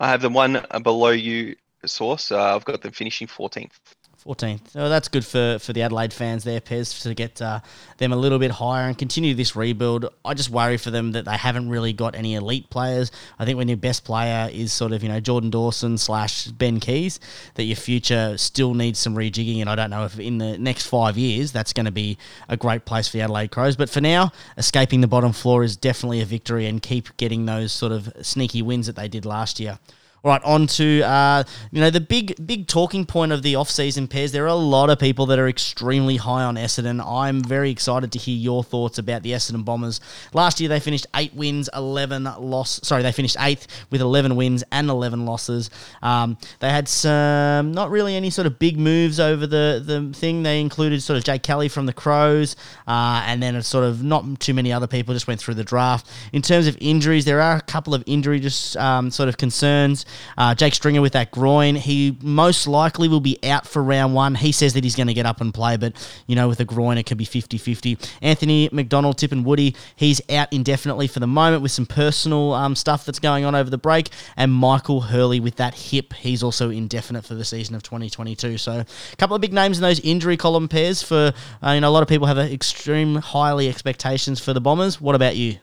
[0.00, 2.32] I have the one below you, Source.
[2.32, 3.78] Uh, I've got them finishing 14th.
[4.26, 4.60] 14th.
[4.74, 7.60] Oh, that's good for, for the Adelaide fans there, Pez, to get uh,
[7.98, 10.06] them a little bit higher and continue this rebuild.
[10.24, 13.12] I just worry for them that they haven't really got any elite players.
[13.38, 16.80] I think when your best player is sort of, you know, Jordan Dawson slash Ben
[16.80, 17.20] Keays,
[17.54, 19.60] that your future still needs some rejigging.
[19.60, 22.56] And I don't know if in the next five years that's going to be a
[22.56, 23.76] great place for the Adelaide Crows.
[23.76, 27.72] But for now, escaping the bottom floor is definitely a victory and keep getting those
[27.72, 29.78] sort of sneaky wins that they did last year.
[30.26, 34.08] All right, on to uh, you know the big big talking point of the off-season
[34.08, 34.32] pairs.
[34.32, 37.00] There are a lot of people that are extremely high on Essendon.
[37.00, 40.00] I'm very excited to hear your thoughts about the Essendon Bombers.
[40.32, 42.80] Last year they finished eight wins, eleven loss.
[42.82, 45.70] Sorry, they finished eighth with eleven wins and eleven losses.
[46.02, 50.42] Um, they had some not really any sort of big moves over the the thing.
[50.42, 52.56] They included sort of Jake Kelly from the Crows,
[52.88, 55.62] uh, and then it's sort of not too many other people just went through the
[55.62, 56.10] draft.
[56.32, 60.04] In terms of injuries, there are a couple of injury just um, sort of concerns.
[60.36, 64.34] Uh, Jake Stringer with that groin, he most likely will be out for round one.
[64.34, 65.94] He says that he's going to get up and play, but
[66.26, 67.98] you know, with a groin, it could be 50 50.
[68.22, 73.44] Anthony McDonald-Tipungwuti, he's out indefinitely for the moment with some personal um, stuff that's going
[73.44, 74.10] on over the break.
[74.36, 78.58] And Michael Hurley with that hip, he's also indefinite for the season of 2022.
[78.58, 81.88] So, a couple of big names in those injury column pairs for, uh, you know,
[81.88, 85.00] a lot of people have extreme highly expectations for the Bombers.
[85.00, 85.58] What about you?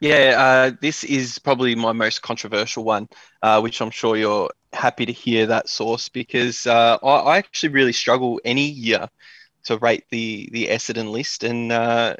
[0.00, 3.08] Yeah, uh, this is probably my most controversial one,
[3.42, 7.70] uh, which I'm sure you're happy to hear that source because uh, I, I, actually
[7.70, 9.08] really struggle any year
[9.64, 12.16] to rate the the Essendon list, and uh,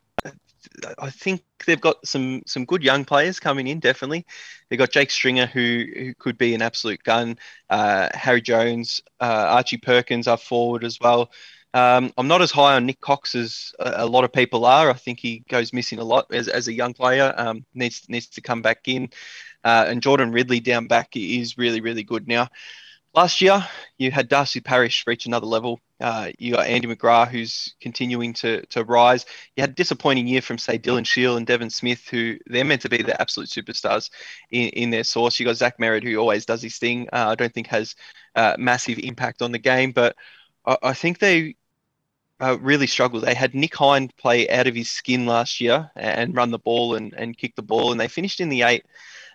[0.99, 3.81] I think they've got some some good young players coming in.
[3.81, 4.27] Definitely,
[4.69, 7.39] they've got Jake Stringer who who could be an absolute gun.
[7.71, 11.31] Uh, Harry Jones, uh, Archie Perkins are forward as well.
[11.73, 14.91] Um, I'm not as high on Nik Cox as a, a, lot of people are.
[14.91, 17.33] I think he goes missing a lot as, as a young player.
[17.37, 19.11] Um, needs needs to come back in.
[19.63, 22.49] Uh, and Jordan Ridley down back is really really good now.
[23.15, 23.65] Last year
[23.99, 25.81] you had Darcy Parish reach another level.
[26.01, 29.25] Uh, you got Andy McGrath who's continuing to to rise.
[29.55, 32.83] You had a disappointing year from say Dylan Shiel and Devon Smith who they're meant
[32.83, 34.11] to be the absolute superstars
[34.51, 35.39] in, in their source.
[35.39, 37.09] You got Zach Merrett who always does his thing.
[37.13, 37.95] Uh, I don't think has
[38.35, 40.17] uh, massive impact on the game, but
[40.67, 41.57] I, I think they
[42.41, 43.25] uh, really struggled.
[43.25, 46.95] They had Nick Hind play out of his skin last year and run the ball
[46.95, 48.85] and, and kick the ball, and they finished in the eight.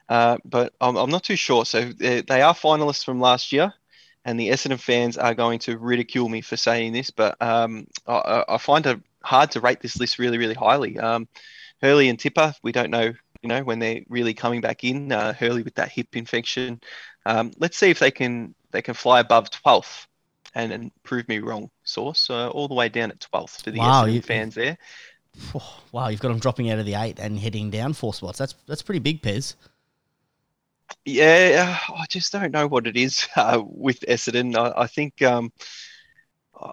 [0.09, 1.65] Uh, but I'm, I'm not too sure.
[1.65, 3.73] So they, are finalists from last year,
[4.23, 8.43] and the Essendon fans are going to ridicule me for saying this, but um, I,
[8.49, 10.99] I, find it hard to rate this list really, really highly.
[10.99, 11.27] Um,
[11.81, 15.11] Hurley and Tipper, we don't know, you know, when they're really coming back in.
[15.11, 16.81] Uh, Hurley with that hip infection.
[17.25, 20.07] Um, let's see if they can they can fly above 12th
[20.55, 22.29] and, and prove me wrong, Source.
[22.29, 24.77] Uh, all the way down at 12th for the wow, you, fans there.
[25.53, 28.39] Oh, wow, you've got them dropping out of the eight and heading down four spots.
[28.39, 29.55] That's that's pretty big, Pez.
[31.03, 34.55] Yeah, I just don't know what it is uh, with Essendon.
[34.55, 35.51] I, I think um,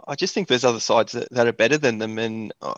[0.07, 2.75] I just think there's other sides that, that are better than them, and uh,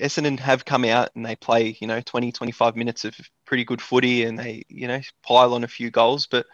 [0.00, 3.14] Essendon have come out and they play, you know, 20, 25 minutes of
[3.44, 6.26] pretty good footy, and they, you know, pile on a few goals.
[6.26, 6.46] But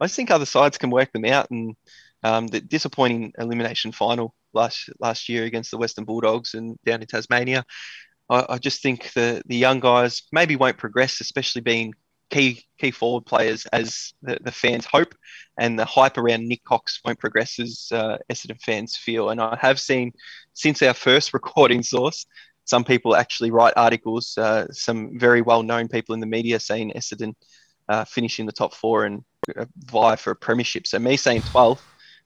[0.00, 1.76] I just think other sides can work them out, and
[2.24, 7.06] um, the disappointing elimination final last last year against the Western Bulldogs and down in
[7.06, 7.64] Tasmania.
[8.30, 11.92] I, I just think the the young guys maybe won't progress, especially being
[12.30, 15.14] key key forward players as the, the fans hope,
[15.58, 19.28] and the hype around Nik Cox won't progress as uh, Essendon fans feel.
[19.28, 20.12] And I have seen
[20.54, 22.24] since our first recording source,
[22.64, 26.92] some people actually write articles, uh, some very well known people in the media saying
[26.96, 27.34] Essendon
[27.88, 29.22] uh, finish in the top four and
[29.58, 30.86] uh, vie for a premiership.
[30.86, 31.78] So me saying 12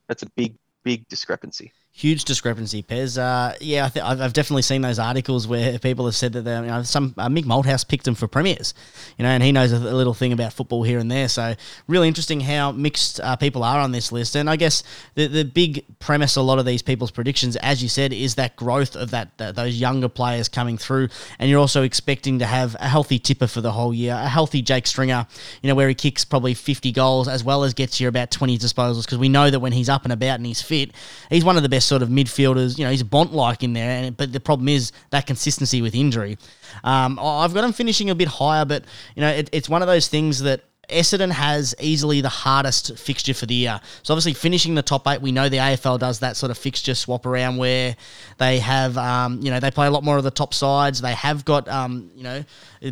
[0.08, 1.72] that's a big, big discrepancy.
[1.98, 3.18] Huge discrepancy, Pez.
[3.18, 6.84] Uh, yeah, I I've definitely seen those articles where people have said that you know,
[6.84, 8.72] some uh, Mick Malthouse picked him for premiers,
[9.16, 11.28] you know, and he knows a, a, little thing about football here and there.
[11.28, 11.56] So
[11.88, 14.36] really interesting how mixed uh, people are on this list.
[14.36, 14.84] And I guess
[15.16, 18.54] the the big premise a lot of these people's predictions, as you said, is that
[18.54, 21.08] growth of that, that those younger players coming through,
[21.40, 24.62] and you're also expecting to have a healthy tipper for the whole year, a healthy
[24.62, 25.26] Jake Stringer,
[25.62, 28.56] you know, where he kicks probably 50 goals as well as gets you about 20
[28.56, 30.92] disposals because we know that when he's up and about and he's fit,
[31.28, 32.78] he's one of the best sort of midfielders.
[32.78, 35.94] You know, he's Bont like in there, and, but the problem is that consistency with
[35.94, 36.38] injury.
[36.84, 38.84] Um, I've got him finishing a bit higher, but
[39.16, 43.34] you know, it, it's one of those things that Essendon has easily the hardest fixture
[43.34, 43.80] for the year.
[44.02, 46.94] So obviously finishing the top eight, we know the AFL does that sort of fixture
[46.94, 47.94] swap around where
[48.38, 51.00] they have, um, you know, they play a lot more of the top sides.
[51.00, 52.44] They have got, um, you know,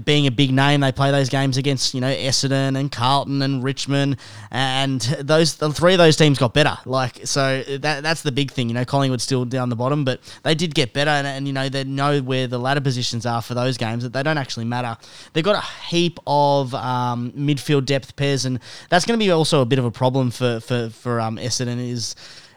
[0.04, 3.62] being a big name, they play those games against, you know, Essendon and Carlton and
[3.62, 4.16] Richmond,
[4.50, 6.76] and those the three of those teams got better.
[6.84, 8.68] Like so that that's the big thing.
[8.68, 11.52] You know, Collingwood still down the bottom, but they did get better, and, and you
[11.52, 14.64] know they know where the ladder positions are for those games that they don't actually
[14.64, 14.96] matter.
[15.32, 19.62] They've got a heap of um, midfield depth pairs, and that's going to be also
[19.62, 22.14] a bit of a problem for for for um, Essendon is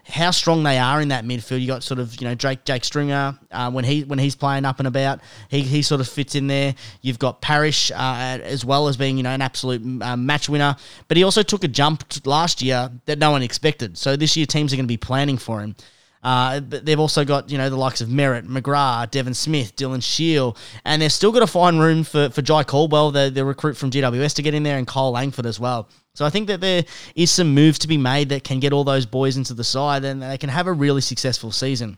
[0.09, 1.61] how strong they are in that midfield.
[1.61, 4.65] You got sort of you know Jake Jake Stringer uh, when he when he's playing
[4.65, 6.75] up and about, he, he sort of fits in there.
[7.01, 10.75] You've got Parish uh, as well as being you know an absolute uh, match winner,
[11.07, 13.97] but he also took a jump last year that no one expected.
[13.97, 15.75] So this year teams are going to be planning for him.
[16.23, 20.03] Uh, but they've also got, you know, the likes of Merrett, McGrath, Devon Smith, Dylan
[20.03, 23.77] Shiel, and they've still got to find room for, for Jye Caldwell, the, the recruit
[23.77, 25.87] from GWS, to get in there, and Cole Langford as well.
[26.15, 26.83] So I think that there
[27.15, 30.03] is some moves to be made that can get all those boys into the side
[30.03, 31.97] and they can have a really successful season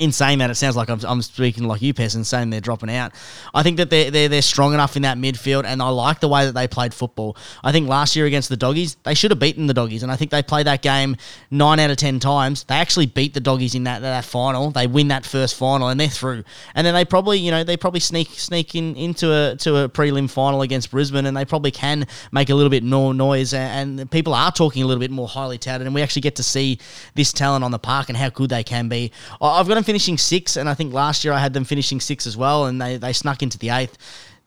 [0.00, 2.60] in saying that, it sounds like I'm, I'm speaking like you, Pez, and saying they're
[2.60, 3.12] dropping out.
[3.52, 6.28] I think that they're, they're, they're strong enough in that midfield, and I like the
[6.28, 7.36] way that they played football.
[7.62, 10.16] I think last year against the Doggies, they should have beaten the Doggies, and I
[10.16, 11.16] think they played that game
[11.50, 12.64] nine out of ten times.
[12.64, 14.70] They actually beat the Doggies in that, that final.
[14.70, 16.44] They win that first final, and they're through.
[16.74, 19.88] And then they probably, you know, they probably sneak sneak in into a to a
[19.90, 23.52] prelim final against Brisbane, and they probably can make a little bit more noise.
[23.52, 26.36] And, and people are talking a little bit more highly touted, and we actually get
[26.36, 26.78] to see
[27.14, 29.12] this talent on the park and how good they can be.
[29.42, 32.24] I've got them finishing six, and I think last year I had them finishing six
[32.24, 33.98] as well, and they, they snuck into the eighth.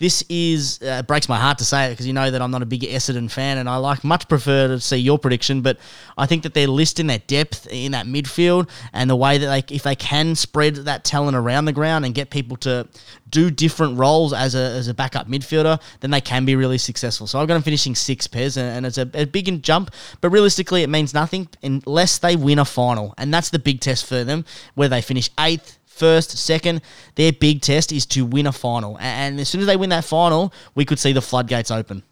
[0.03, 2.51] This is uh, it breaks my heart to say it because you know that I'm
[2.51, 5.61] not a big Essendon fan, and I like much prefer to see your prediction.
[5.61, 5.77] But
[6.17, 9.47] I think that their list in their depth in that midfield and the way that
[9.47, 12.85] they, if they can spread that talent around the ground and get people to
[13.29, 17.25] do different roles as a, as a backup midfielder, then they can be really successful.
[17.25, 19.89] So I've got them finishing six Pez, and, and it's a, a big jump,
[20.19, 24.05] but realistically, it means nothing unless they win a final, and that's the big test
[24.05, 24.43] for them,
[24.75, 26.81] where they finish eighth first, second.
[27.15, 28.97] Their big test is to win a final.
[28.99, 32.03] And as soon as they win that final, we could see the floodgates open.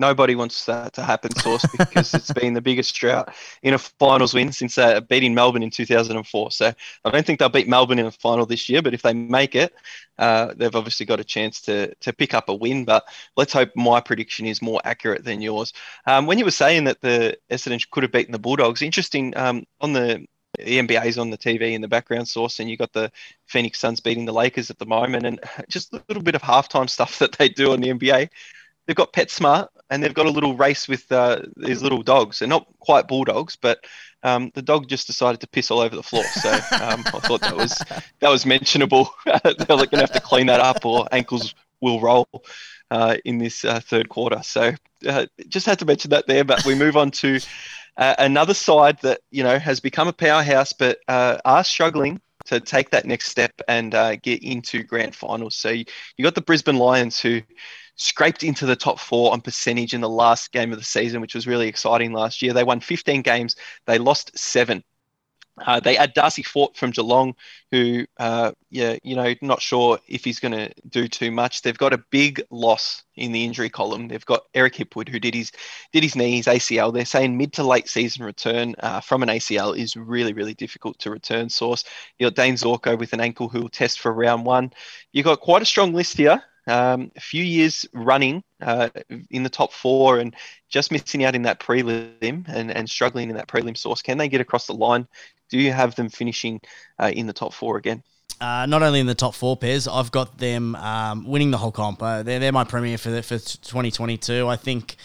[0.00, 4.32] Nobody wants that to happen, Source, because it's been the biggest drought in a finals
[4.32, 6.52] win since uh, beating Melbourne in 2004.
[6.52, 6.72] So
[7.04, 9.56] I don't think they'll beat Melbourne in a final this year, but if they make
[9.56, 9.74] it,
[10.16, 12.84] uh, they've obviously got a chance to to pick up a win.
[12.84, 15.72] But let's hope my prediction is more accurate than yours.
[16.06, 19.66] Um, when you were saying that the Essendon could have beaten the Bulldogs, interesting um,
[19.80, 20.24] on the
[20.58, 23.10] the NBA's on the TV in the background source, and you got the
[23.46, 26.88] Phoenix Suns beating the Lakers at the moment, and just a little bit of halftime
[26.88, 28.28] stuff that they do on the NBA.
[28.86, 32.38] They've got PetSmart, and they've got a little race with uh, these little dogs.
[32.38, 33.84] They're not quite bulldogs, but
[34.22, 36.24] um, the dog just decided to piss all over the floor.
[36.24, 37.76] So um, I thought that was
[38.20, 39.10] that was mentionable.
[39.26, 42.26] They're going to have to clean that up, or ankles will roll.
[42.90, 44.40] Uh, in this uh, third quarter.
[44.42, 44.72] So
[45.06, 47.38] uh, just had to mention that there, but we move on to
[47.98, 52.60] uh, another side that you know has become a powerhouse, but uh, are struggling to
[52.60, 55.54] take that next step and uh, get into grand finals.
[55.54, 55.84] So you,
[56.16, 57.42] you got the Brisbane Lions who
[57.96, 61.34] scraped into the top four on percentage in the last game of the season, which
[61.34, 62.54] was really exciting last year.
[62.54, 63.56] They won 15 games,
[63.86, 64.82] they lost seven.
[65.66, 67.34] Uh, they add Darcy Fort from Geelong,
[67.70, 71.62] who, uh, yeah, you know, not sure if he's going to do too much.
[71.62, 74.08] They've got a big loss in the injury column.
[74.08, 75.52] They've got Eric Hipwood, who did his
[75.92, 76.92] did his knees ACL.
[76.92, 80.98] They're saying mid to late season return uh, from an ACL is really really difficult
[81.00, 81.48] to return.
[81.48, 81.84] Source,
[82.18, 84.72] You've got Dayne Zorko with an ankle who will test for round one.
[85.12, 86.42] You've got quite a strong list here.
[86.66, 88.90] Um, a few years running uh,
[89.30, 90.36] in the top four and
[90.68, 94.02] just missing out in that prelim and, and struggling in that prelim source.
[94.02, 95.08] Can they get across the line
[95.48, 96.60] do you have them finishing
[96.98, 98.02] uh, in the top four again?
[98.40, 101.72] Uh, not only in the top four Pez, I've got them um, winning the whole
[101.72, 102.02] comp.
[102.02, 104.46] Uh, they're, they're my premier for the, for 2022.
[104.46, 104.96] I think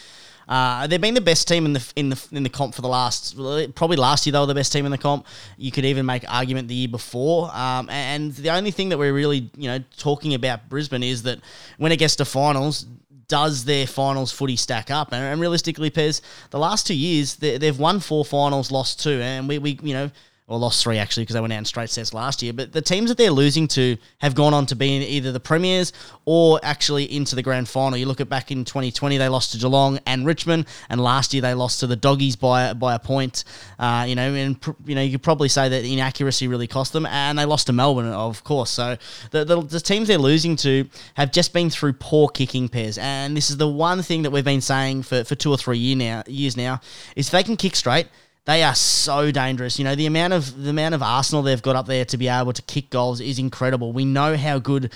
[0.47, 2.87] uh, they've been the best team in the in the in the comp for the
[2.87, 3.35] last
[3.75, 5.25] probably last year they were the best team in the comp.
[5.57, 7.49] You could even make argument the year before.
[7.55, 11.39] Um, and the only thing that we're really you know talking about Brisbane is that
[11.77, 12.85] when it gets to finals,
[13.27, 15.13] does their finals footy stack up?
[15.13, 19.21] And, and realistically, Pez, the last two years they, have won four finals, lost two,
[19.21, 20.11] and we, we you know
[20.47, 22.51] or lost three actually because they went out in straight sets last year.
[22.51, 25.93] But the teams that they're losing to have gone on to be either the premiers
[26.25, 27.97] or actually into the grand final.
[27.97, 31.41] You look at back in 2020, they lost to Geelong and Richmond, and last year
[31.41, 33.45] they lost to the Doggies by by a point.
[33.79, 37.05] Uh, you know, and you know you could probably say that inaccuracy really cost them,
[37.05, 38.69] and they lost to Melbourne, of course.
[38.69, 38.97] So
[39.31, 43.35] the, the, the teams they're losing to have just been through poor kicking Pez, and
[43.35, 45.95] this is the one thing that we've been saying for, for two or three year
[45.95, 46.81] now years now
[47.15, 48.07] is if they can kick straight
[48.45, 49.79] they are so dangerous.
[49.79, 52.27] You know, the amount of the amount of Arsenal they've got up there to be
[52.27, 53.93] able to kick goals is incredible.
[53.93, 54.91] We know how good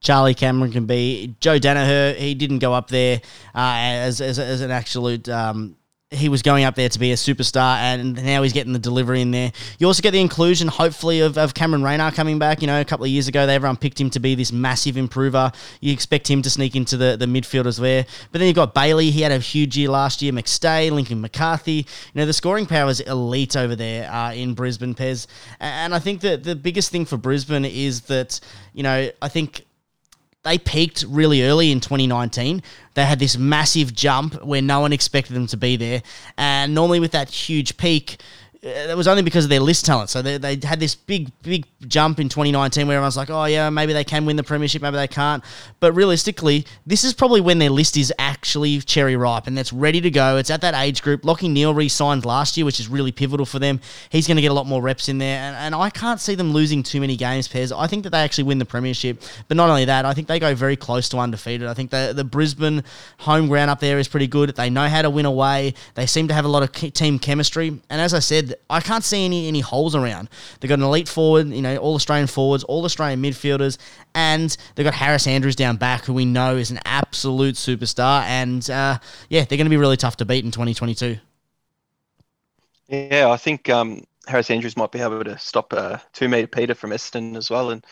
[0.00, 1.36] Charlie Cameron can be.
[1.40, 3.20] Joe Daniher, he didn't go up there
[3.54, 5.76] uh, as, as, as an absolute um,
[6.12, 9.20] he was going up there to be a superstar, and now he's getting the delivery
[9.20, 9.52] in there.
[9.78, 12.62] You also get the inclusion, hopefully, of, of Cameron Rayner coming back.
[12.62, 14.96] You know, a couple of years ago, they, everyone picked him to be this massive
[14.96, 15.52] improver.
[15.80, 18.06] You expect him to sneak into the, the midfielders there.
[18.32, 19.12] But then you've got Bailey.
[19.12, 20.32] He had a huge year last year.
[20.32, 21.72] McStay, Lincoln McCarthy.
[21.72, 25.28] You know, the scoring power is elite over there uh, in Brisbane, Pez.
[25.60, 28.40] And I think that the biggest thing for Brisbane is that,
[28.72, 29.64] you know, I think
[30.42, 32.62] they peaked really early in 2019.
[32.94, 36.02] They had this massive jump where no one expected them to be there.
[36.38, 38.20] And normally, with that huge peak,
[38.62, 40.10] Uh, it was only because of their list talent.
[40.10, 43.70] So they, they had this big, big jump in 2019 where everyone's like, oh, yeah,
[43.70, 45.42] maybe they can win the Premiership, maybe they can't.
[45.80, 50.02] But realistically, this is probably when their list is actually cherry ripe and that's ready
[50.02, 50.36] to go.
[50.36, 51.22] It's at that age group.
[51.22, 53.80] Lachie Neale re signed last year, which is really pivotal for them.
[54.10, 55.38] He's going to get a lot more reps in there.
[55.38, 57.74] And, and I can't see them losing too many games, Pez.
[57.74, 59.22] I think that they actually win the Premiership.
[59.48, 61.66] But not only that, I think they go very close to undefeated.
[61.66, 62.84] I think the, the Brisbane
[63.20, 64.54] home ground up there is pretty good.
[64.54, 65.72] They know how to win away.
[65.94, 67.68] They seem to have a lot of team chemistry.
[67.88, 70.28] And as I said, I can't see any any holes around.
[70.60, 73.78] They've got an elite forward, you know, all Australian forwards, all Australian midfielders,
[74.14, 78.22] and they've got Harris Andrews down back, who we know is an absolute superstar.
[78.22, 78.98] And uh,
[79.28, 81.18] yeah, they're going to be really tough to beat in 2022.
[82.88, 86.74] Yeah, I think um, Harris Andrews might be able to stop uh, two meter Peter
[86.74, 87.84] from Eston as well, and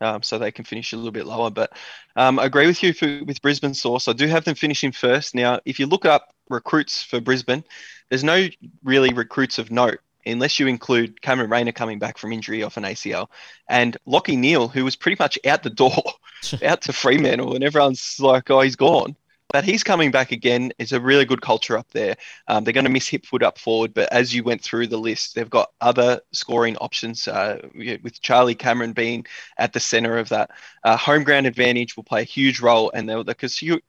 [0.00, 1.50] um, so they can finish a little bit lower.
[1.50, 1.72] But
[2.16, 4.08] um, I agree with you for, with Brisbane Source.
[4.08, 5.34] I do have them finishing first.
[5.34, 7.64] Now, if you look up recruits for Brisbane,
[8.08, 8.48] there's no
[8.82, 12.84] really recruits of note unless you include Cameron Rayner coming back from injury off an
[12.84, 13.28] ACL
[13.68, 16.02] and Lachie Neale, who was pretty much out the door,
[16.64, 19.16] out to Fremantle, and everyone's like, oh, he's gone
[19.54, 20.72] but he's coming back again.
[20.80, 22.16] It's a really good culture up there.
[22.48, 25.36] Um, they're going to miss Hipwood up forward, but as you went through the list,
[25.36, 29.24] they've got other scoring options uh, with Charlie Cameron being
[29.56, 30.50] at the centre of that.
[30.82, 33.34] Uh, home ground advantage will play a huge role, and they'll, they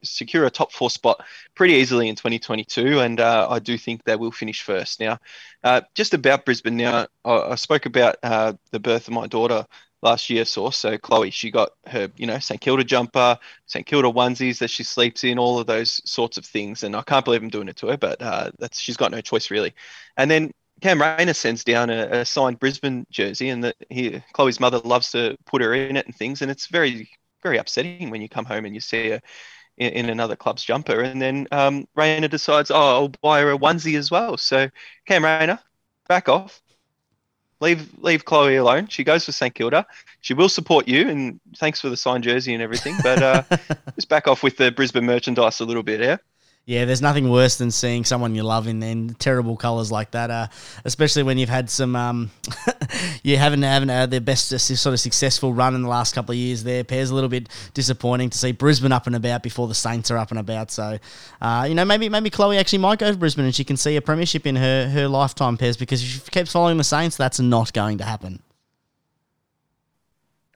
[0.04, 3.00] secure a top four spot pretty easily in 2022.
[3.00, 5.00] And uh, I do think they will finish first.
[5.00, 5.18] Now,
[5.64, 6.78] uh, just about Brisbane.
[6.78, 9.66] Now, I, I spoke about uh, the birth of my daughter
[10.06, 10.70] last year saw.
[10.70, 14.84] So Chloe, she got her, you know, St Kilda jumper, St Kilda onesies that she
[14.84, 16.84] sleeps in, all of those sorts of things.
[16.84, 19.20] And I can't believe I'm doing it to her, but uh, that's she's got no
[19.22, 19.74] choice really.
[20.16, 20.52] And then
[20.82, 25.12] Cam Rayner sends down a, a signed Brisbane jersey, and that he Chloe's mother loves
[25.12, 27.10] to put her in it and things, and it's very
[27.44, 29.22] very upsetting when you come home and you see her
[29.78, 33.58] in, in another club's jumper, and then um, Rayner decides, oh, I'll buy her a
[33.58, 34.38] onesie as well.
[34.38, 34.70] So
[35.06, 35.60] Cam Rayner,
[36.08, 36.62] back off
[37.62, 38.88] leave leave Chloe alone.
[38.88, 39.86] She goes for St Kilda.
[40.22, 42.96] She will support you, and thanks for the signed jersey and everything.
[43.04, 43.44] But uh,
[43.96, 46.18] just back off with the Brisbane merchandise a little bit, yeah.
[46.68, 50.32] Yeah, there's nothing worse than seeing someone you love in terrible colours like that.
[50.32, 50.48] Uh,
[50.84, 52.32] especially when you've had some, um,
[53.24, 56.40] you haven't haven't had their best sort of successful run in the last couple of
[56.40, 56.64] years.
[56.64, 60.10] There, Pez a little bit disappointing to see Brisbane up and about before the Saints
[60.10, 60.72] are up and about.
[60.72, 60.98] So,
[61.40, 63.96] uh, you know, maybe maybe Chloe actually might go to Brisbane and she can see
[63.96, 67.40] a premiership in her her lifetime, Pez because if she keeps following the Saints, that's
[67.40, 68.42] not going to happen.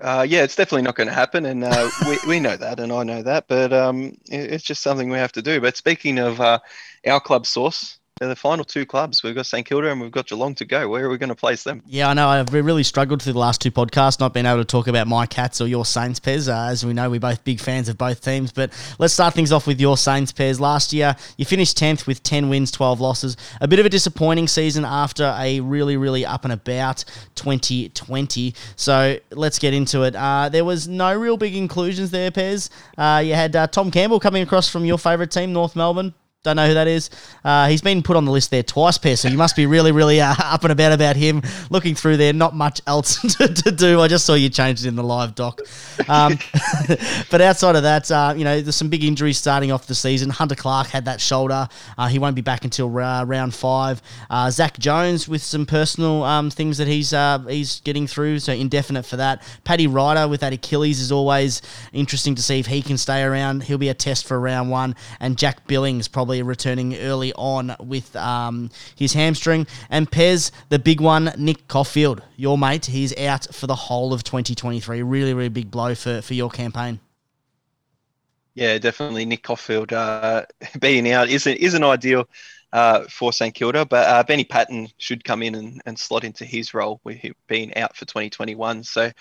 [0.01, 2.91] Uh, yeah, it's definitely not going to happen, and uh, we, we know that, and
[2.91, 5.59] I know that, but um, it's just something we have to do.
[5.59, 6.59] But speaking of uh,
[7.05, 9.23] our club source, the final two clubs.
[9.23, 10.89] We've got St Kilda and we've got Geelong to go.
[10.89, 11.81] Where are we going to place them?
[11.85, 12.27] Yeah, I know.
[12.27, 15.25] I've really struggled through the last two podcasts, not being able to talk about my
[15.25, 16.49] Cats or your Saints, Pez.
[16.49, 18.51] Uh, as we know, we're both big fans of both teams.
[18.51, 20.59] But let's start things off with your Saints, Pez.
[20.59, 23.37] Last year, you finished 10th with 10 wins, 12 losses.
[23.61, 27.05] A bit of a disappointing season after a really, really up and about
[27.35, 28.53] 2020.
[28.75, 30.15] So let's get into it.
[30.15, 32.69] Uh, there was no real big inclusions there, Pez.
[32.97, 36.13] Uh, you had uh, Tom Campbell coming across from your favourite team, North Melbourne.
[36.45, 37.09] Don't know who that is.
[37.43, 39.91] Uh, he's been put on the list there twice, Pez, so you must be really,
[39.91, 41.41] really uh, up and about about him.
[41.69, 43.99] Looking through there, not much else to, to do.
[43.99, 45.59] I just saw you changed it in the live doc.
[46.07, 46.39] Um,
[47.29, 50.29] but outside of that, uh, you know, there's some big injuries starting off the season.
[50.29, 51.67] Hunter Clark had that shoulder.
[51.97, 54.01] Uh, he won't be back until uh, round five.
[54.29, 57.13] Uh, Zak Jones with some personal um, things that he's
[57.49, 59.43] he's getting through, so indefinite for that.
[59.65, 61.61] Paddy Ryder with that Achilles is always
[61.91, 63.63] interesting to see if he can stay around.
[63.63, 64.95] He'll be a test for round one.
[65.19, 69.65] And Jack Billings probably probably returning early on with um, his hamstring.
[69.89, 74.23] And Pez, the big one, Nick Coffield, your mate, he's out for the whole of
[74.23, 75.01] 2023.
[75.01, 76.99] Really, really big blow for, for your campaign.
[78.53, 79.25] Yeah, definitely.
[79.25, 80.45] Nick Coffield uh,
[80.79, 82.29] being out isn't isn't ideal
[82.71, 86.45] uh, for St Kilda, but uh, Benny Paton should come in and, and slot into
[86.45, 88.83] his role with him being out for 2021.
[88.83, 89.11] So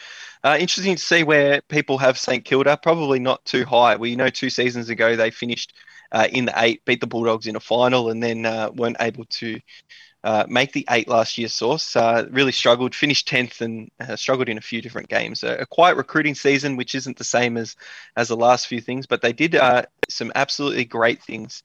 [0.44, 2.76] uh, interesting to see where people have St Kilda.
[2.76, 3.96] Probably not too high.
[3.96, 5.72] We know two seasons ago they finished
[6.12, 9.24] uh, in the eight, beat the Bulldogs in a final, and then uh, weren't able
[9.24, 9.60] to
[10.24, 11.48] uh, make the eight last year.
[11.48, 15.44] Source uh, really struggled, finished tenth, and uh, struggled in a few different games.
[15.44, 17.76] A, a, quiet recruiting season, which isn't the same as
[18.16, 21.62] as the last few things, but they did uh, some absolutely great things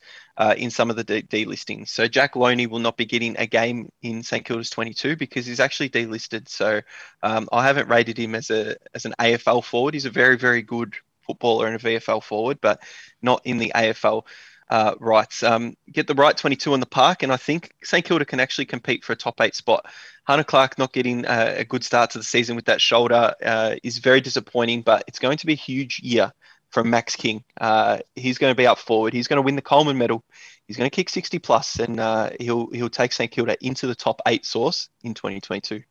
[0.57, 1.89] in some of the delistings.
[1.89, 5.59] So Jack Lonie will not be getting a game in St Kilda's 22 because he's
[5.59, 6.47] actually delisted.
[6.47, 6.81] So
[7.21, 9.93] um, I haven't rated him as a as an AFL forward.
[9.93, 10.95] He's a very very good
[11.25, 12.81] footballer and a VFL forward, but
[13.21, 14.25] not in the AFL
[14.69, 15.43] uh, rights.
[15.43, 18.65] Um, get the right 22 on the park, and I think St Kilda can actually
[18.65, 19.85] compete for a top eight spot.
[20.25, 23.97] Hunter Clark not getting a good start to the season with that shoulder uh, is
[23.97, 26.31] very disappointing, but it's going to be a huge year
[26.73, 27.43] from Max King.
[27.59, 29.13] Uh, he's going to be up forward.
[29.13, 30.23] He's going to win the Coleman medal.
[30.67, 33.95] He's going to kick 60 plus, and uh, he'll he'll take St Kilda into the
[33.95, 35.83] top eight source in 2022.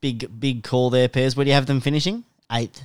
[0.00, 1.36] Big big call there, Pez.
[1.36, 2.24] Where do you have them finishing?
[2.50, 2.82] Eighth.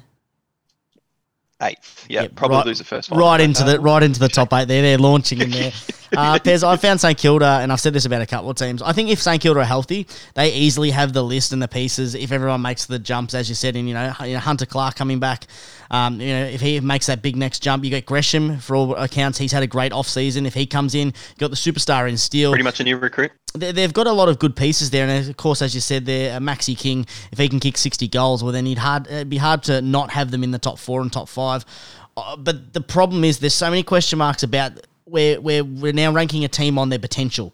[1.62, 3.20] Eighth, yeah, probably right, lose the first one.
[3.20, 4.68] Right into the right into the top eight.
[4.68, 5.72] There, they're launching in there.
[6.16, 8.82] Uh, Pez, I found St Kilda, and I've said this about a couple of teams.
[8.82, 12.16] I think if St Kilda are healthy, they easily have the list and the pieces.
[12.16, 15.45] If everyone makes the jumps, as you said, and you know, Hunter Clark coming back,
[15.91, 18.58] um, you know, if he makes that big next jump, you got Gresham.
[18.60, 20.45] For all accounts, he's had a great off season.
[20.45, 22.51] If he comes in, you got the superstar in Steele.
[22.51, 23.32] Pretty much a new recruit.
[23.53, 26.39] They've got a lot of good pieces there, and of course, as you said, there,
[26.39, 27.06] Maxi King.
[27.32, 30.10] If he can kick sixty goals, well, then he'd hard it'd be hard to not
[30.12, 31.66] have them in the top four and top five.
[32.18, 36.12] Uh, but the problem is, there's so many question marks about where, where we're now
[36.12, 37.53] ranking a team on their potential.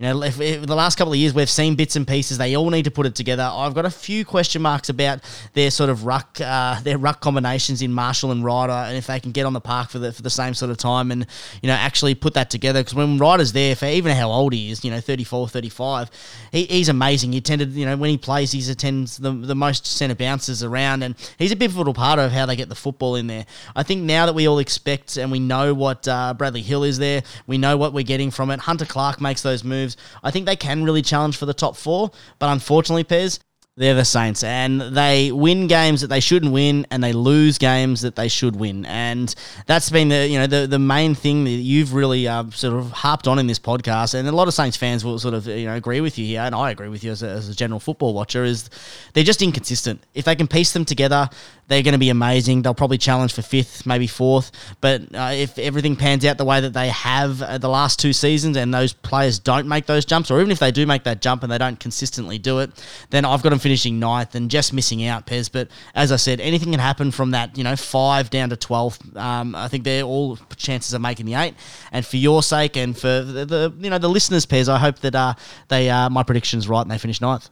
[0.00, 2.38] You know, if, if the last couple of years we've seen bits and pieces.
[2.38, 3.42] They all need to put it together.
[3.42, 5.20] I've got a few question marks about
[5.52, 9.20] their sort of ruck, uh, their ruck combinations in Marshall and Ryder, and if they
[9.20, 11.26] can get on the park for the for the same sort of time and
[11.62, 12.80] you know actually put that together.
[12.80, 16.10] Because when Ryder's there, for even how old he is, you know, 34, 35,
[16.50, 17.34] he, he's amazing.
[17.34, 21.02] He tended, you know, when he plays, he attends the the most centre bounces around,
[21.02, 23.44] and he's a pivotal part of how they get the football in there.
[23.76, 26.98] I think now that we all expect and we know what uh, Bradley Hill is
[26.98, 28.60] there, we know what we're getting from it.
[28.60, 29.89] Hunter Clark makes those moves
[30.22, 33.40] I think they can really challenge for the top four, but unfortunately, Pez,
[33.80, 38.02] they're the Saints, and they win games that they shouldn't win, and they lose games
[38.02, 41.50] that they should win, and that's been the you know the, the main thing that
[41.50, 44.76] you've really uh, sort of harped on in this podcast, and a lot of Saints
[44.76, 47.10] fans will sort of you know agree with you here, and I agree with you
[47.10, 48.68] as a, as a general football watcher is
[49.14, 50.02] they're just inconsistent.
[50.12, 51.30] If they can piece them together,
[51.70, 52.62] they're going to be amazing.
[52.62, 54.50] They'll probably challenge for fifth, maybe fourth.
[54.80, 58.12] But uh, if everything pans out the way that they have uh, the last two
[58.12, 61.22] seasons and those players don't make those jumps, or even if they do make that
[61.22, 62.72] jump and they don't consistently do it,
[63.10, 65.48] then I've got them finishing ninth and just missing out, Pez.
[65.50, 69.16] But as I said, anything can happen from that, you know, five down to 12.
[69.16, 71.54] Um, I think they're all chances of making the eight.
[71.92, 74.98] And for your sake and for the, the you know, the listeners, Pez, I hope
[75.00, 75.34] that uh,
[75.68, 77.48] they uh, my prediction's right and they finish ninth.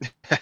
[0.30, 0.36] uh,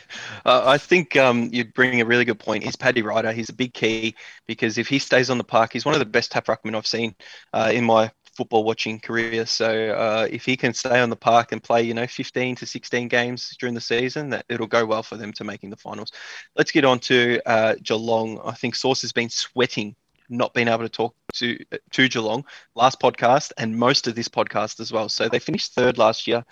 [0.45, 2.65] I think um, you bring a really good point.
[2.65, 3.33] He's Paddy Ryder?
[3.33, 4.15] He's a big key
[4.47, 6.87] because if he stays on the park, he's one of the best tap ruckmen I've
[6.87, 7.15] seen
[7.55, 9.47] uh, in my football watching career.
[9.47, 12.67] So uh, if he can stay on the park and play, you know, 15 to
[12.67, 16.13] 16 games during the season, that it'll go well for them to making the finals.
[16.57, 18.41] Let's get on to uh, Geelong.
[18.45, 19.95] I think Source has been sweating
[20.29, 21.59] not being able to talk to
[21.91, 25.09] to Geelong last podcast and most of this podcast as well.
[25.09, 26.45] So they finished third last year.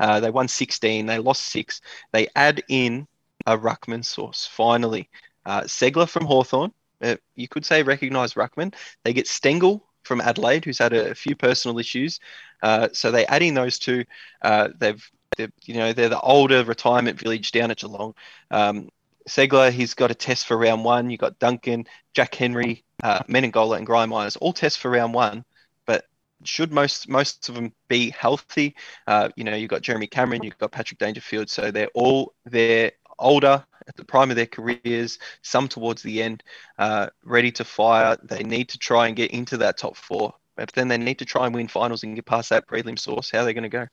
[0.00, 1.06] Uh, they won 16.
[1.06, 1.80] They lost six.
[2.12, 3.06] They add in
[3.46, 5.08] a ruckman source finally.
[5.46, 6.72] Uh, Ceglar from Hawthorn.
[7.00, 8.74] Uh, you could say recognise ruckman.
[9.04, 12.18] They get Stengel from Adelaide, who's had a, few personal issues.
[12.62, 14.04] Uh, so they adding those two.
[14.42, 18.14] Uh, they've you know they're the older retirement village down at Geelong.
[18.50, 18.88] Um,
[19.28, 21.10] Ceglar, he's got a test for round one.
[21.10, 25.44] You've got Duncan, Jack Henry, uh, Menegola, and Gryan Miers, all test for round one.
[25.86, 26.06] But
[26.44, 28.74] should most most of them be healthy?
[29.06, 32.92] Uh, you know, you've got Jeremy Cameron, you've got Patrick Dangerfield, so they're all they're
[33.18, 36.42] older at the prime of their careers, some towards the end,
[36.78, 38.16] uh, ready to fire.
[38.22, 41.24] They need to try and get into that top four, but then they need to
[41.24, 43.30] try and win finals and get past that prelim source.
[43.30, 43.86] How are they going to go?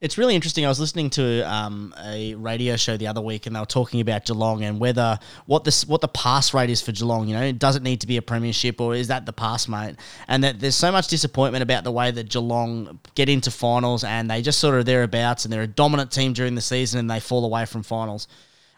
[0.00, 0.66] It's really interesting.
[0.66, 4.00] I was listening to um, a radio show the other week, and they were talking
[4.02, 7.26] about Geelong and whether what this what the pass rate is for Geelong.
[7.28, 9.96] You know, does it need to be a premiership, or is that the pass mate?
[10.28, 14.28] And that there's so much disappointment about the way that Geelong get into finals, and
[14.28, 17.20] they just sort of thereabouts, and they're a dominant team during the season, and they
[17.20, 18.28] fall away from finals.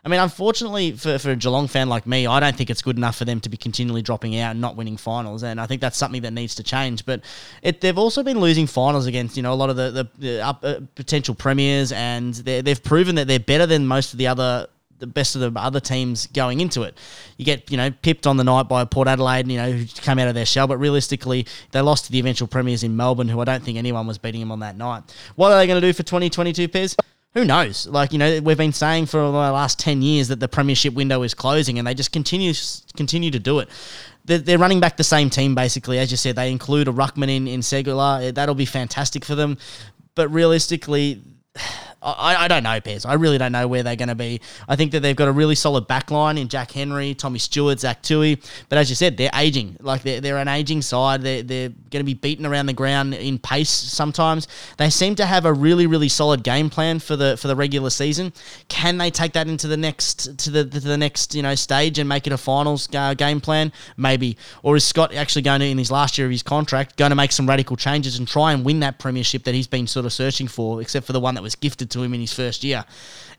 [0.06, 2.96] I mean, unfortunately for, for a Geelong fan like me, I don't think it's good
[2.96, 5.42] enough for them to be continually dropping out and not winning finals.
[5.42, 7.04] And I think that's something that needs to change.
[7.04, 7.22] But
[7.60, 10.46] it, they've also been losing finals against, you know, a lot of the, the, the
[10.46, 11.90] up, uh, potential premiers.
[11.90, 15.60] And they've proven that they're better than most of the other the best of the
[15.60, 16.96] other teams going into it.
[17.36, 20.18] You get, you know, pipped on the night by Port Adelaide, you know, who came
[20.18, 23.38] out of their shell, but realistically, they lost to the eventual premiers in Melbourne, who
[23.40, 25.02] I don't think anyone was beating them on that night.
[25.34, 26.96] What are they going to do for 2022, Pez?
[27.36, 27.86] Who knows?
[27.86, 31.22] Like you know, we've been saying for the last ten years that the premiership window
[31.22, 32.54] is closing, and they just continue
[32.96, 33.68] continue to do it.
[34.24, 36.34] They're, they're running back the same team basically, as you said.
[36.34, 38.34] They include a ruckman in in Ceglar.
[38.34, 39.58] That'll be fantastic for them,
[40.14, 41.22] but realistically.
[42.02, 43.06] I, I don't know, Pez.
[43.06, 44.40] I really don't know where they're going to be.
[44.68, 48.02] I think that they've got a really solid backline in Jack Henry, Tommy Stewart, Zach
[48.02, 48.42] Tuohy.
[48.68, 49.76] But as you said, they're aging.
[49.80, 51.22] Like they're, they're an aging side.
[51.22, 54.46] They're, they're going to be beaten around the ground in pace sometimes.
[54.76, 57.90] They seem to have a really, really solid game plan for the for the regular
[57.90, 58.32] season.
[58.68, 61.98] Can they take that into the next to the to the next you know stage
[61.98, 63.72] and make it a finals uh, game plan?
[63.96, 64.36] Maybe.
[64.62, 67.16] Or is Scott actually going to in his last year of his contract going to
[67.16, 70.12] make some radical changes and try and win that premiership that he's been sort of
[70.12, 72.64] searching for, except for the one that was gifted gifted to him in his first
[72.64, 72.84] year.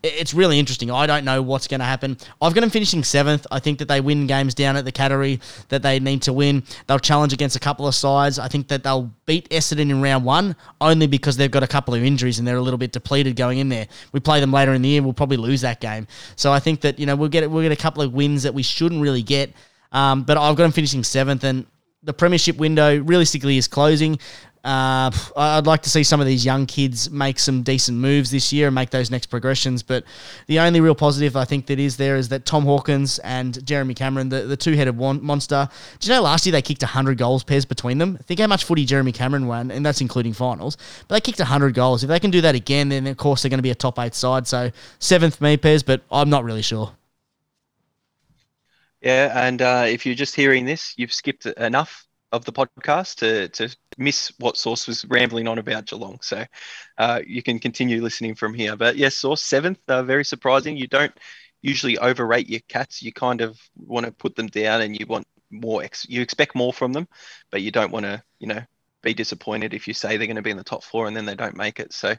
[0.03, 0.91] It's really interesting.
[0.91, 2.17] I don't know what's going to happen.
[2.39, 3.47] I've got them finishing seventh.
[3.49, 6.63] I think that they win games down at the Cattery that they need to win.
[6.85, 8.37] They'll challenge against a couple of sides.
[8.37, 11.95] I think that they'll beat Essendon in round one only because they've got a couple
[11.95, 13.87] of injuries and they're a little bit depleted going in there.
[14.11, 15.01] We play them later in the year.
[15.01, 16.05] We'll probably lose that game.
[16.35, 18.53] So I think that you know we'll get we'll get a couple of wins that
[18.53, 19.51] we shouldn't really get.
[19.91, 21.65] Um, but I've got them finishing seventh, and
[22.03, 24.19] the premiership window realistically is closing.
[24.63, 28.51] Uh, I'd like to see some of these young kids make some decent moves this
[28.51, 29.83] year and make those next progressions.
[29.83, 30.03] But
[30.47, 33.93] the only real positive I think that is there is that Tom Hawkins and Jeremy
[33.93, 35.69] Cameron, the, the two headed monster.
[35.99, 38.17] Do you know last year they kicked 100 goals Pez between them?
[38.17, 40.77] Think how much footy Jeremy Cameron won, and that's including finals.
[41.07, 42.03] But they kicked 100 goals.
[42.03, 43.99] If they can do that again, then of course they're going to be a top
[43.99, 44.47] eight side.
[44.47, 46.91] So seventh me Pez, but I'm not really sure.
[49.01, 53.47] Yeah, and uh, if you're just hearing this, you've skipped enough of the podcast to,
[53.49, 56.19] to miss what Source was rambling on about Geelong.
[56.21, 56.45] So
[56.97, 58.75] uh, you can continue listening from here.
[58.75, 60.77] But yes, Source seventh, uh, very surprising.
[60.77, 61.13] You don't
[61.61, 63.01] usually overrate your cats.
[63.01, 66.55] You kind of want to put them down and you want more, ex- you expect
[66.55, 67.07] more from them,
[67.51, 68.61] but you don't want to, you know,
[69.01, 71.25] be disappointed if you say they're going to be in the top four and then
[71.25, 71.93] they don't make it.
[71.93, 72.15] So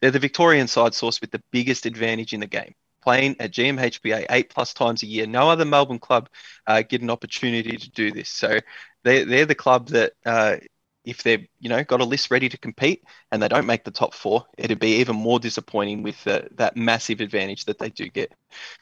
[0.00, 2.74] they're the Victorian side source with the biggest advantage in the game
[3.06, 5.26] playing at GMHBA eight plus times a year.
[5.28, 6.28] No other Melbourne club
[6.66, 8.28] uh, get an opportunity to do this.
[8.28, 8.58] So
[9.04, 10.56] they're, they're the club that uh,
[11.06, 13.90] if they've you know got a list ready to compete and they don't make the
[13.90, 18.32] top four, it'd be even more disappointing with that massive advantage that they do get.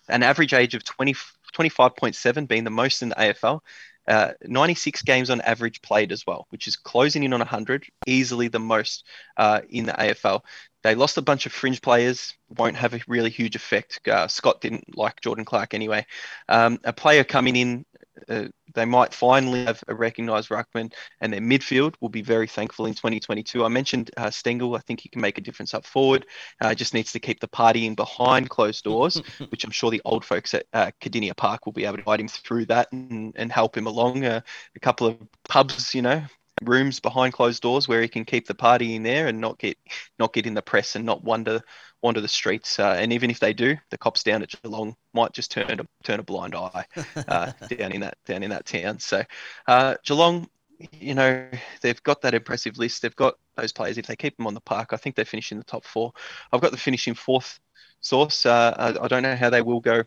[0.09, 1.15] An average age of 20,
[1.55, 3.61] 25.7 being the most in the AFL.
[4.07, 8.49] Uh, 96 games on average played as well, which is closing in on 100, easily
[8.49, 9.05] the most
[9.39, 10.43] uh, in the AFL.
[10.83, 14.07] They lost a bunch of fringe players, won't have a really huge effect.
[14.07, 16.05] Uh, Scott didn't like Jordan Clark anyway.
[16.51, 17.87] Um, a player coming in,
[18.29, 18.45] uh,
[18.75, 22.95] they might finally have a recognised ruckman, and their midfield will be very thankful in
[22.95, 23.65] 2022.
[23.65, 24.77] I mentioned uh, Stengel.
[24.77, 26.27] I think he can make a difference up forward.
[26.61, 30.25] Uh, just needs to keep the partying behind closed doors, which I'm sure the old
[30.25, 30.91] folks at uh,
[31.37, 34.25] Park will be able to guide him through that and, and help him along.
[34.25, 34.41] Uh,
[34.77, 35.17] a couple of
[35.49, 36.23] pubs, you know,
[36.63, 39.77] rooms behind closed doors where he can keep the party in there and not get
[40.19, 41.61] not get in the press and not wander
[42.05, 42.79] wander the streets.
[42.79, 45.87] Uh, and even if they do, the cops down at Geelong might just turn a
[46.05, 46.85] turn a blind eye
[47.29, 49.01] uh, down in that down in that town.
[49.01, 49.25] So
[49.67, 50.47] uh, Geelong,
[50.93, 51.49] you know,
[51.81, 53.03] they've got that impressive list.
[53.03, 53.97] They've got those players.
[53.97, 56.13] If they keep them on the park, I think they finish in the top four.
[56.53, 57.59] I've got the finishing fourth
[58.01, 58.45] source.
[58.45, 60.03] Uh, I, I, don't know how they will go.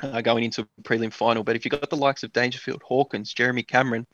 [0.00, 3.34] Uh, going into a prelim final, but if you've got the likes of Dangerfield, Hawkins,
[3.34, 4.06] Jeremy Cameron,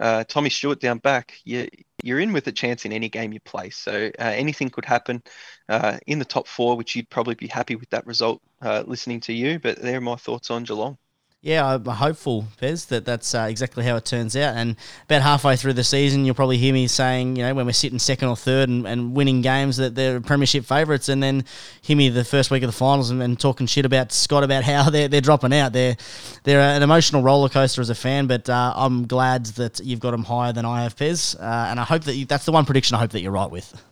[0.00, 1.68] uh, Tommy Stewart down back, you,
[2.02, 3.70] you're in with a chance in any game you play.
[3.70, 5.22] So uh, anything could happen
[5.68, 9.20] uh, in the top four, which you'd probably be happy with that result uh, listening
[9.20, 9.58] to you.
[9.58, 10.98] But there are my thoughts on Geelong
[11.42, 14.56] yeah, I'm hopeful, Pez, that that's uh, exactly how it turns out.
[14.56, 17.72] And about halfway through the season, you'll probably hear me saying, you know, when we're
[17.72, 21.44] sitting second or third and, and winning games, that they're premiership favourites, and then
[21.80, 24.64] hear me the first week of the finals and, and, talking shit about Scott about
[24.64, 25.72] how they're, they're dropping out.
[25.72, 25.96] They're
[26.44, 30.10] they're an emotional roller coaster as a fan, but uh, I'm glad that you've got
[30.10, 32.66] them higher than I have, Pez, uh, and I hope that you, that's the one
[32.66, 33.82] prediction I hope that you're right with.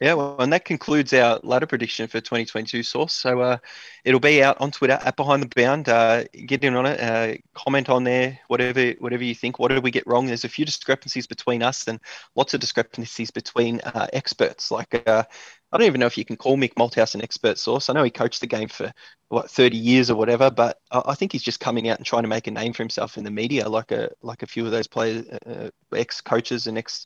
[0.00, 3.12] Yeah, well, and that concludes our ladder prediction for 2022 source.
[3.12, 3.58] So uh,
[4.04, 5.88] it'll be out on Twitter at Behind the Bound.
[5.88, 9.58] Uh, get in on it, uh, comment on there, whatever whatever you think.
[9.58, 10.26] What did we get wrong?
[10.26, 11.98] There's a few discrepancies between us and
[12.36, 14.70] lots of discrepancies between uh, experts.
[14.70, 15.24] Like uh,
[15.72, 17.90] I don't even know if you can call Mick Malthouse an expert source.
[17.90, 18.92] I know he coached the game for
[19.30, 22.28] what 30 years or whatever, but I think he's just coming out and trying to
[22.28, 24.86] make a name for himself in the media, like a like a few of those
[24.86, 27.04] players, uh, ex coaches and ex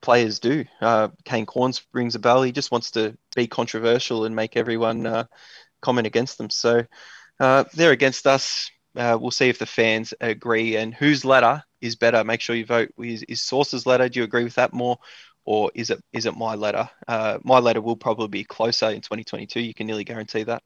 [0.00, 0.64] players do.
[0.80, 2.42] Uh, Kane Cornes rings a bell.
[2.42, 5.24] He just wants to be controversial and make everyone uh,
[5.82, 6.50] comment against them.
[6.50, 6.84] So
[7.40, 8.70] uh, they're against us.
[8.96, 12.24] Uh, we'll see if the fans agree and whose letter is better.
[12.24, 12.90] Make sure you vote.
[12.98, 14.08] Is, is Source's letter?
[14.08, 14.98] Do you agree with that more?
[15.44, 16.90] Or is it is it my letter?
[17.06, 19.60] Uh, my letter will probably be closer in 2022.
[19.60, 20.62] You can nearly guarantee that.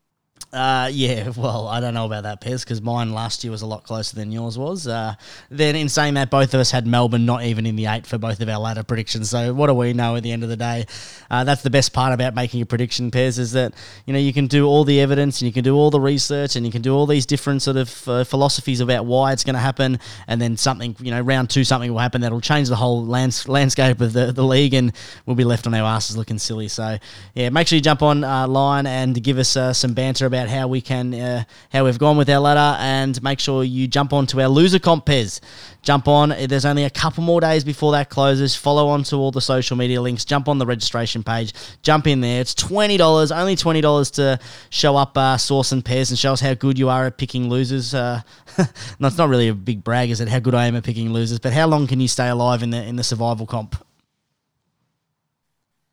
[0.52, 3.66] Uh, yeah, well, I don't know about that, Pez, because mine last year was a
[3.66, 4.86] lot closer than yours was.
[4.86, 5.14] Uh,
[5.48, 8.18] then, in saying that, both of us had Melbourne not even in the eight for
[8.18, 9.30] both of our ladder predictions.
[9.30, 10.86] So, what do we know at the end of the day?
[11.30, 13.74] Uh, that's the best part about making a prediction, Pez, is that
[14.06, 16.56] you know you can do all the evidence and you can do all the research
[16.56, 19.54] and you can do all these different sort of uh, philosophies about why it's going
[19.54, 22.76] to happen, and then something, you know, round two, something will happen that'll change the
[22.76, 24.92] whole lands- landscape of the, the league, and
[25.26, 26.66] we'll be left on our asses looking silly.
[26.66, 26.98] So,
[27.34, 30.48] yeah, make sure you jump on uh, line and give us uh, some banter about
[30.48, 34.12] how we can uh, how we've gone with our ladder, and make sure you jump
[34.12, 35.40] on to our loser comp Pez.
[35.82, 36.28] Jump on.
[36.46, 38.54] There's only a couple more days before that closes.
[38.54, 40.24] Follow on to all the social media links.
[40.24, 41.52] Jump on the registration page.
[41.82, 42.40] Jump in there.
[42.40, 44.38] It's twenty dollars, only twenty dollars to
[44.70, 47.48] show up uh, Source and Pez and show us how good you are at picking
[47.48, 47.92] losers.
[47.92, 48.22] Uh,
[48.98, 50.28] no, it's not really a big brag, is it?
[50.28, 52.70] How good I am at picking losers, but how long can you stay alive in
[52.70, 53.76] the in the survival comp?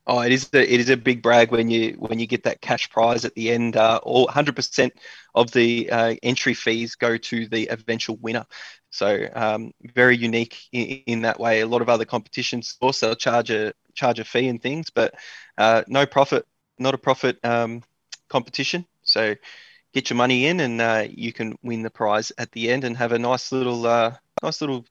[0.10, 2.62] Oh, it is a, it is a big brag when you when you get that
[2.62, 3.76] cash prize at the end.
[3.76, 4.91] Uh, all 100%
[5.36, 8.45] of the uh, entry fees go to the eventual winner.
[8.89, 11.60] So um, very unique in, in, that way.
[11.60, 15.14] A lot of other competitions also charge a charge a fee and things, but
[15.58, 16.45] uh, no profit,
[16.80, 17.84] not a profit um,
[18.30, 18.86] competition.
[19.03, 19.36] So
[19.93, 22.95] get your money in, and uh, you can win the prize at the end and
[22.95, 24.86] have a nice little uh, nice little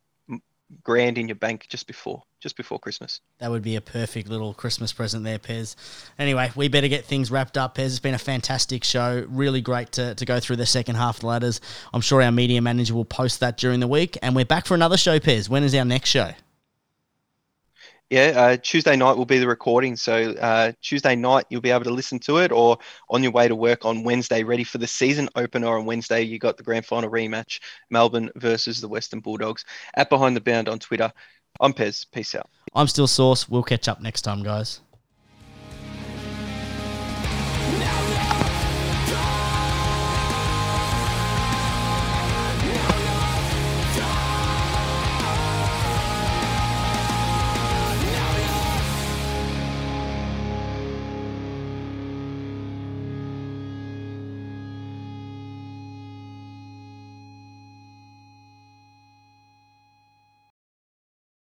[0.82, 3.20] grand in your bank just before just before Christmas.
[3.38, 5.74] That would be a perfect little Christmas present there, Pez.
[6.18, 7.86] Anyway, we better get things wrapped up, Pez.
[7.86, 9.24] It's been a fantastic show.
[9.28, 11.60] Really great to, to go through the second half of the ladders.
[11.92, 14.18] I'm sure our media manager will post that during the week.
[14.22, 15.48] And we're back for another show, Pez.
[15.48, 16.32] When is our next show?
[18.10, 19.96] Yeah, uh, Tuesday night will be the recording.
[19.96, 22.78] So uh, Tuesday night you'll be able to listen to it, or
[23.10, 26.22] on your way to work on Wednesday, ready for the season opener on Wednesday.
[26.22, 29.64] You got the grand final rematch, Melbourne versus the Western Bulldogs.
[29.94, 31.12] At Behind the Bound on Twitter,
[31.60, 32.06] I'm Pez.
[32.12, 32.48] Peace out.
[32.74, 33.48] I'm still Sauce.
[33.48, 34.80] We'll catch up next time, guys.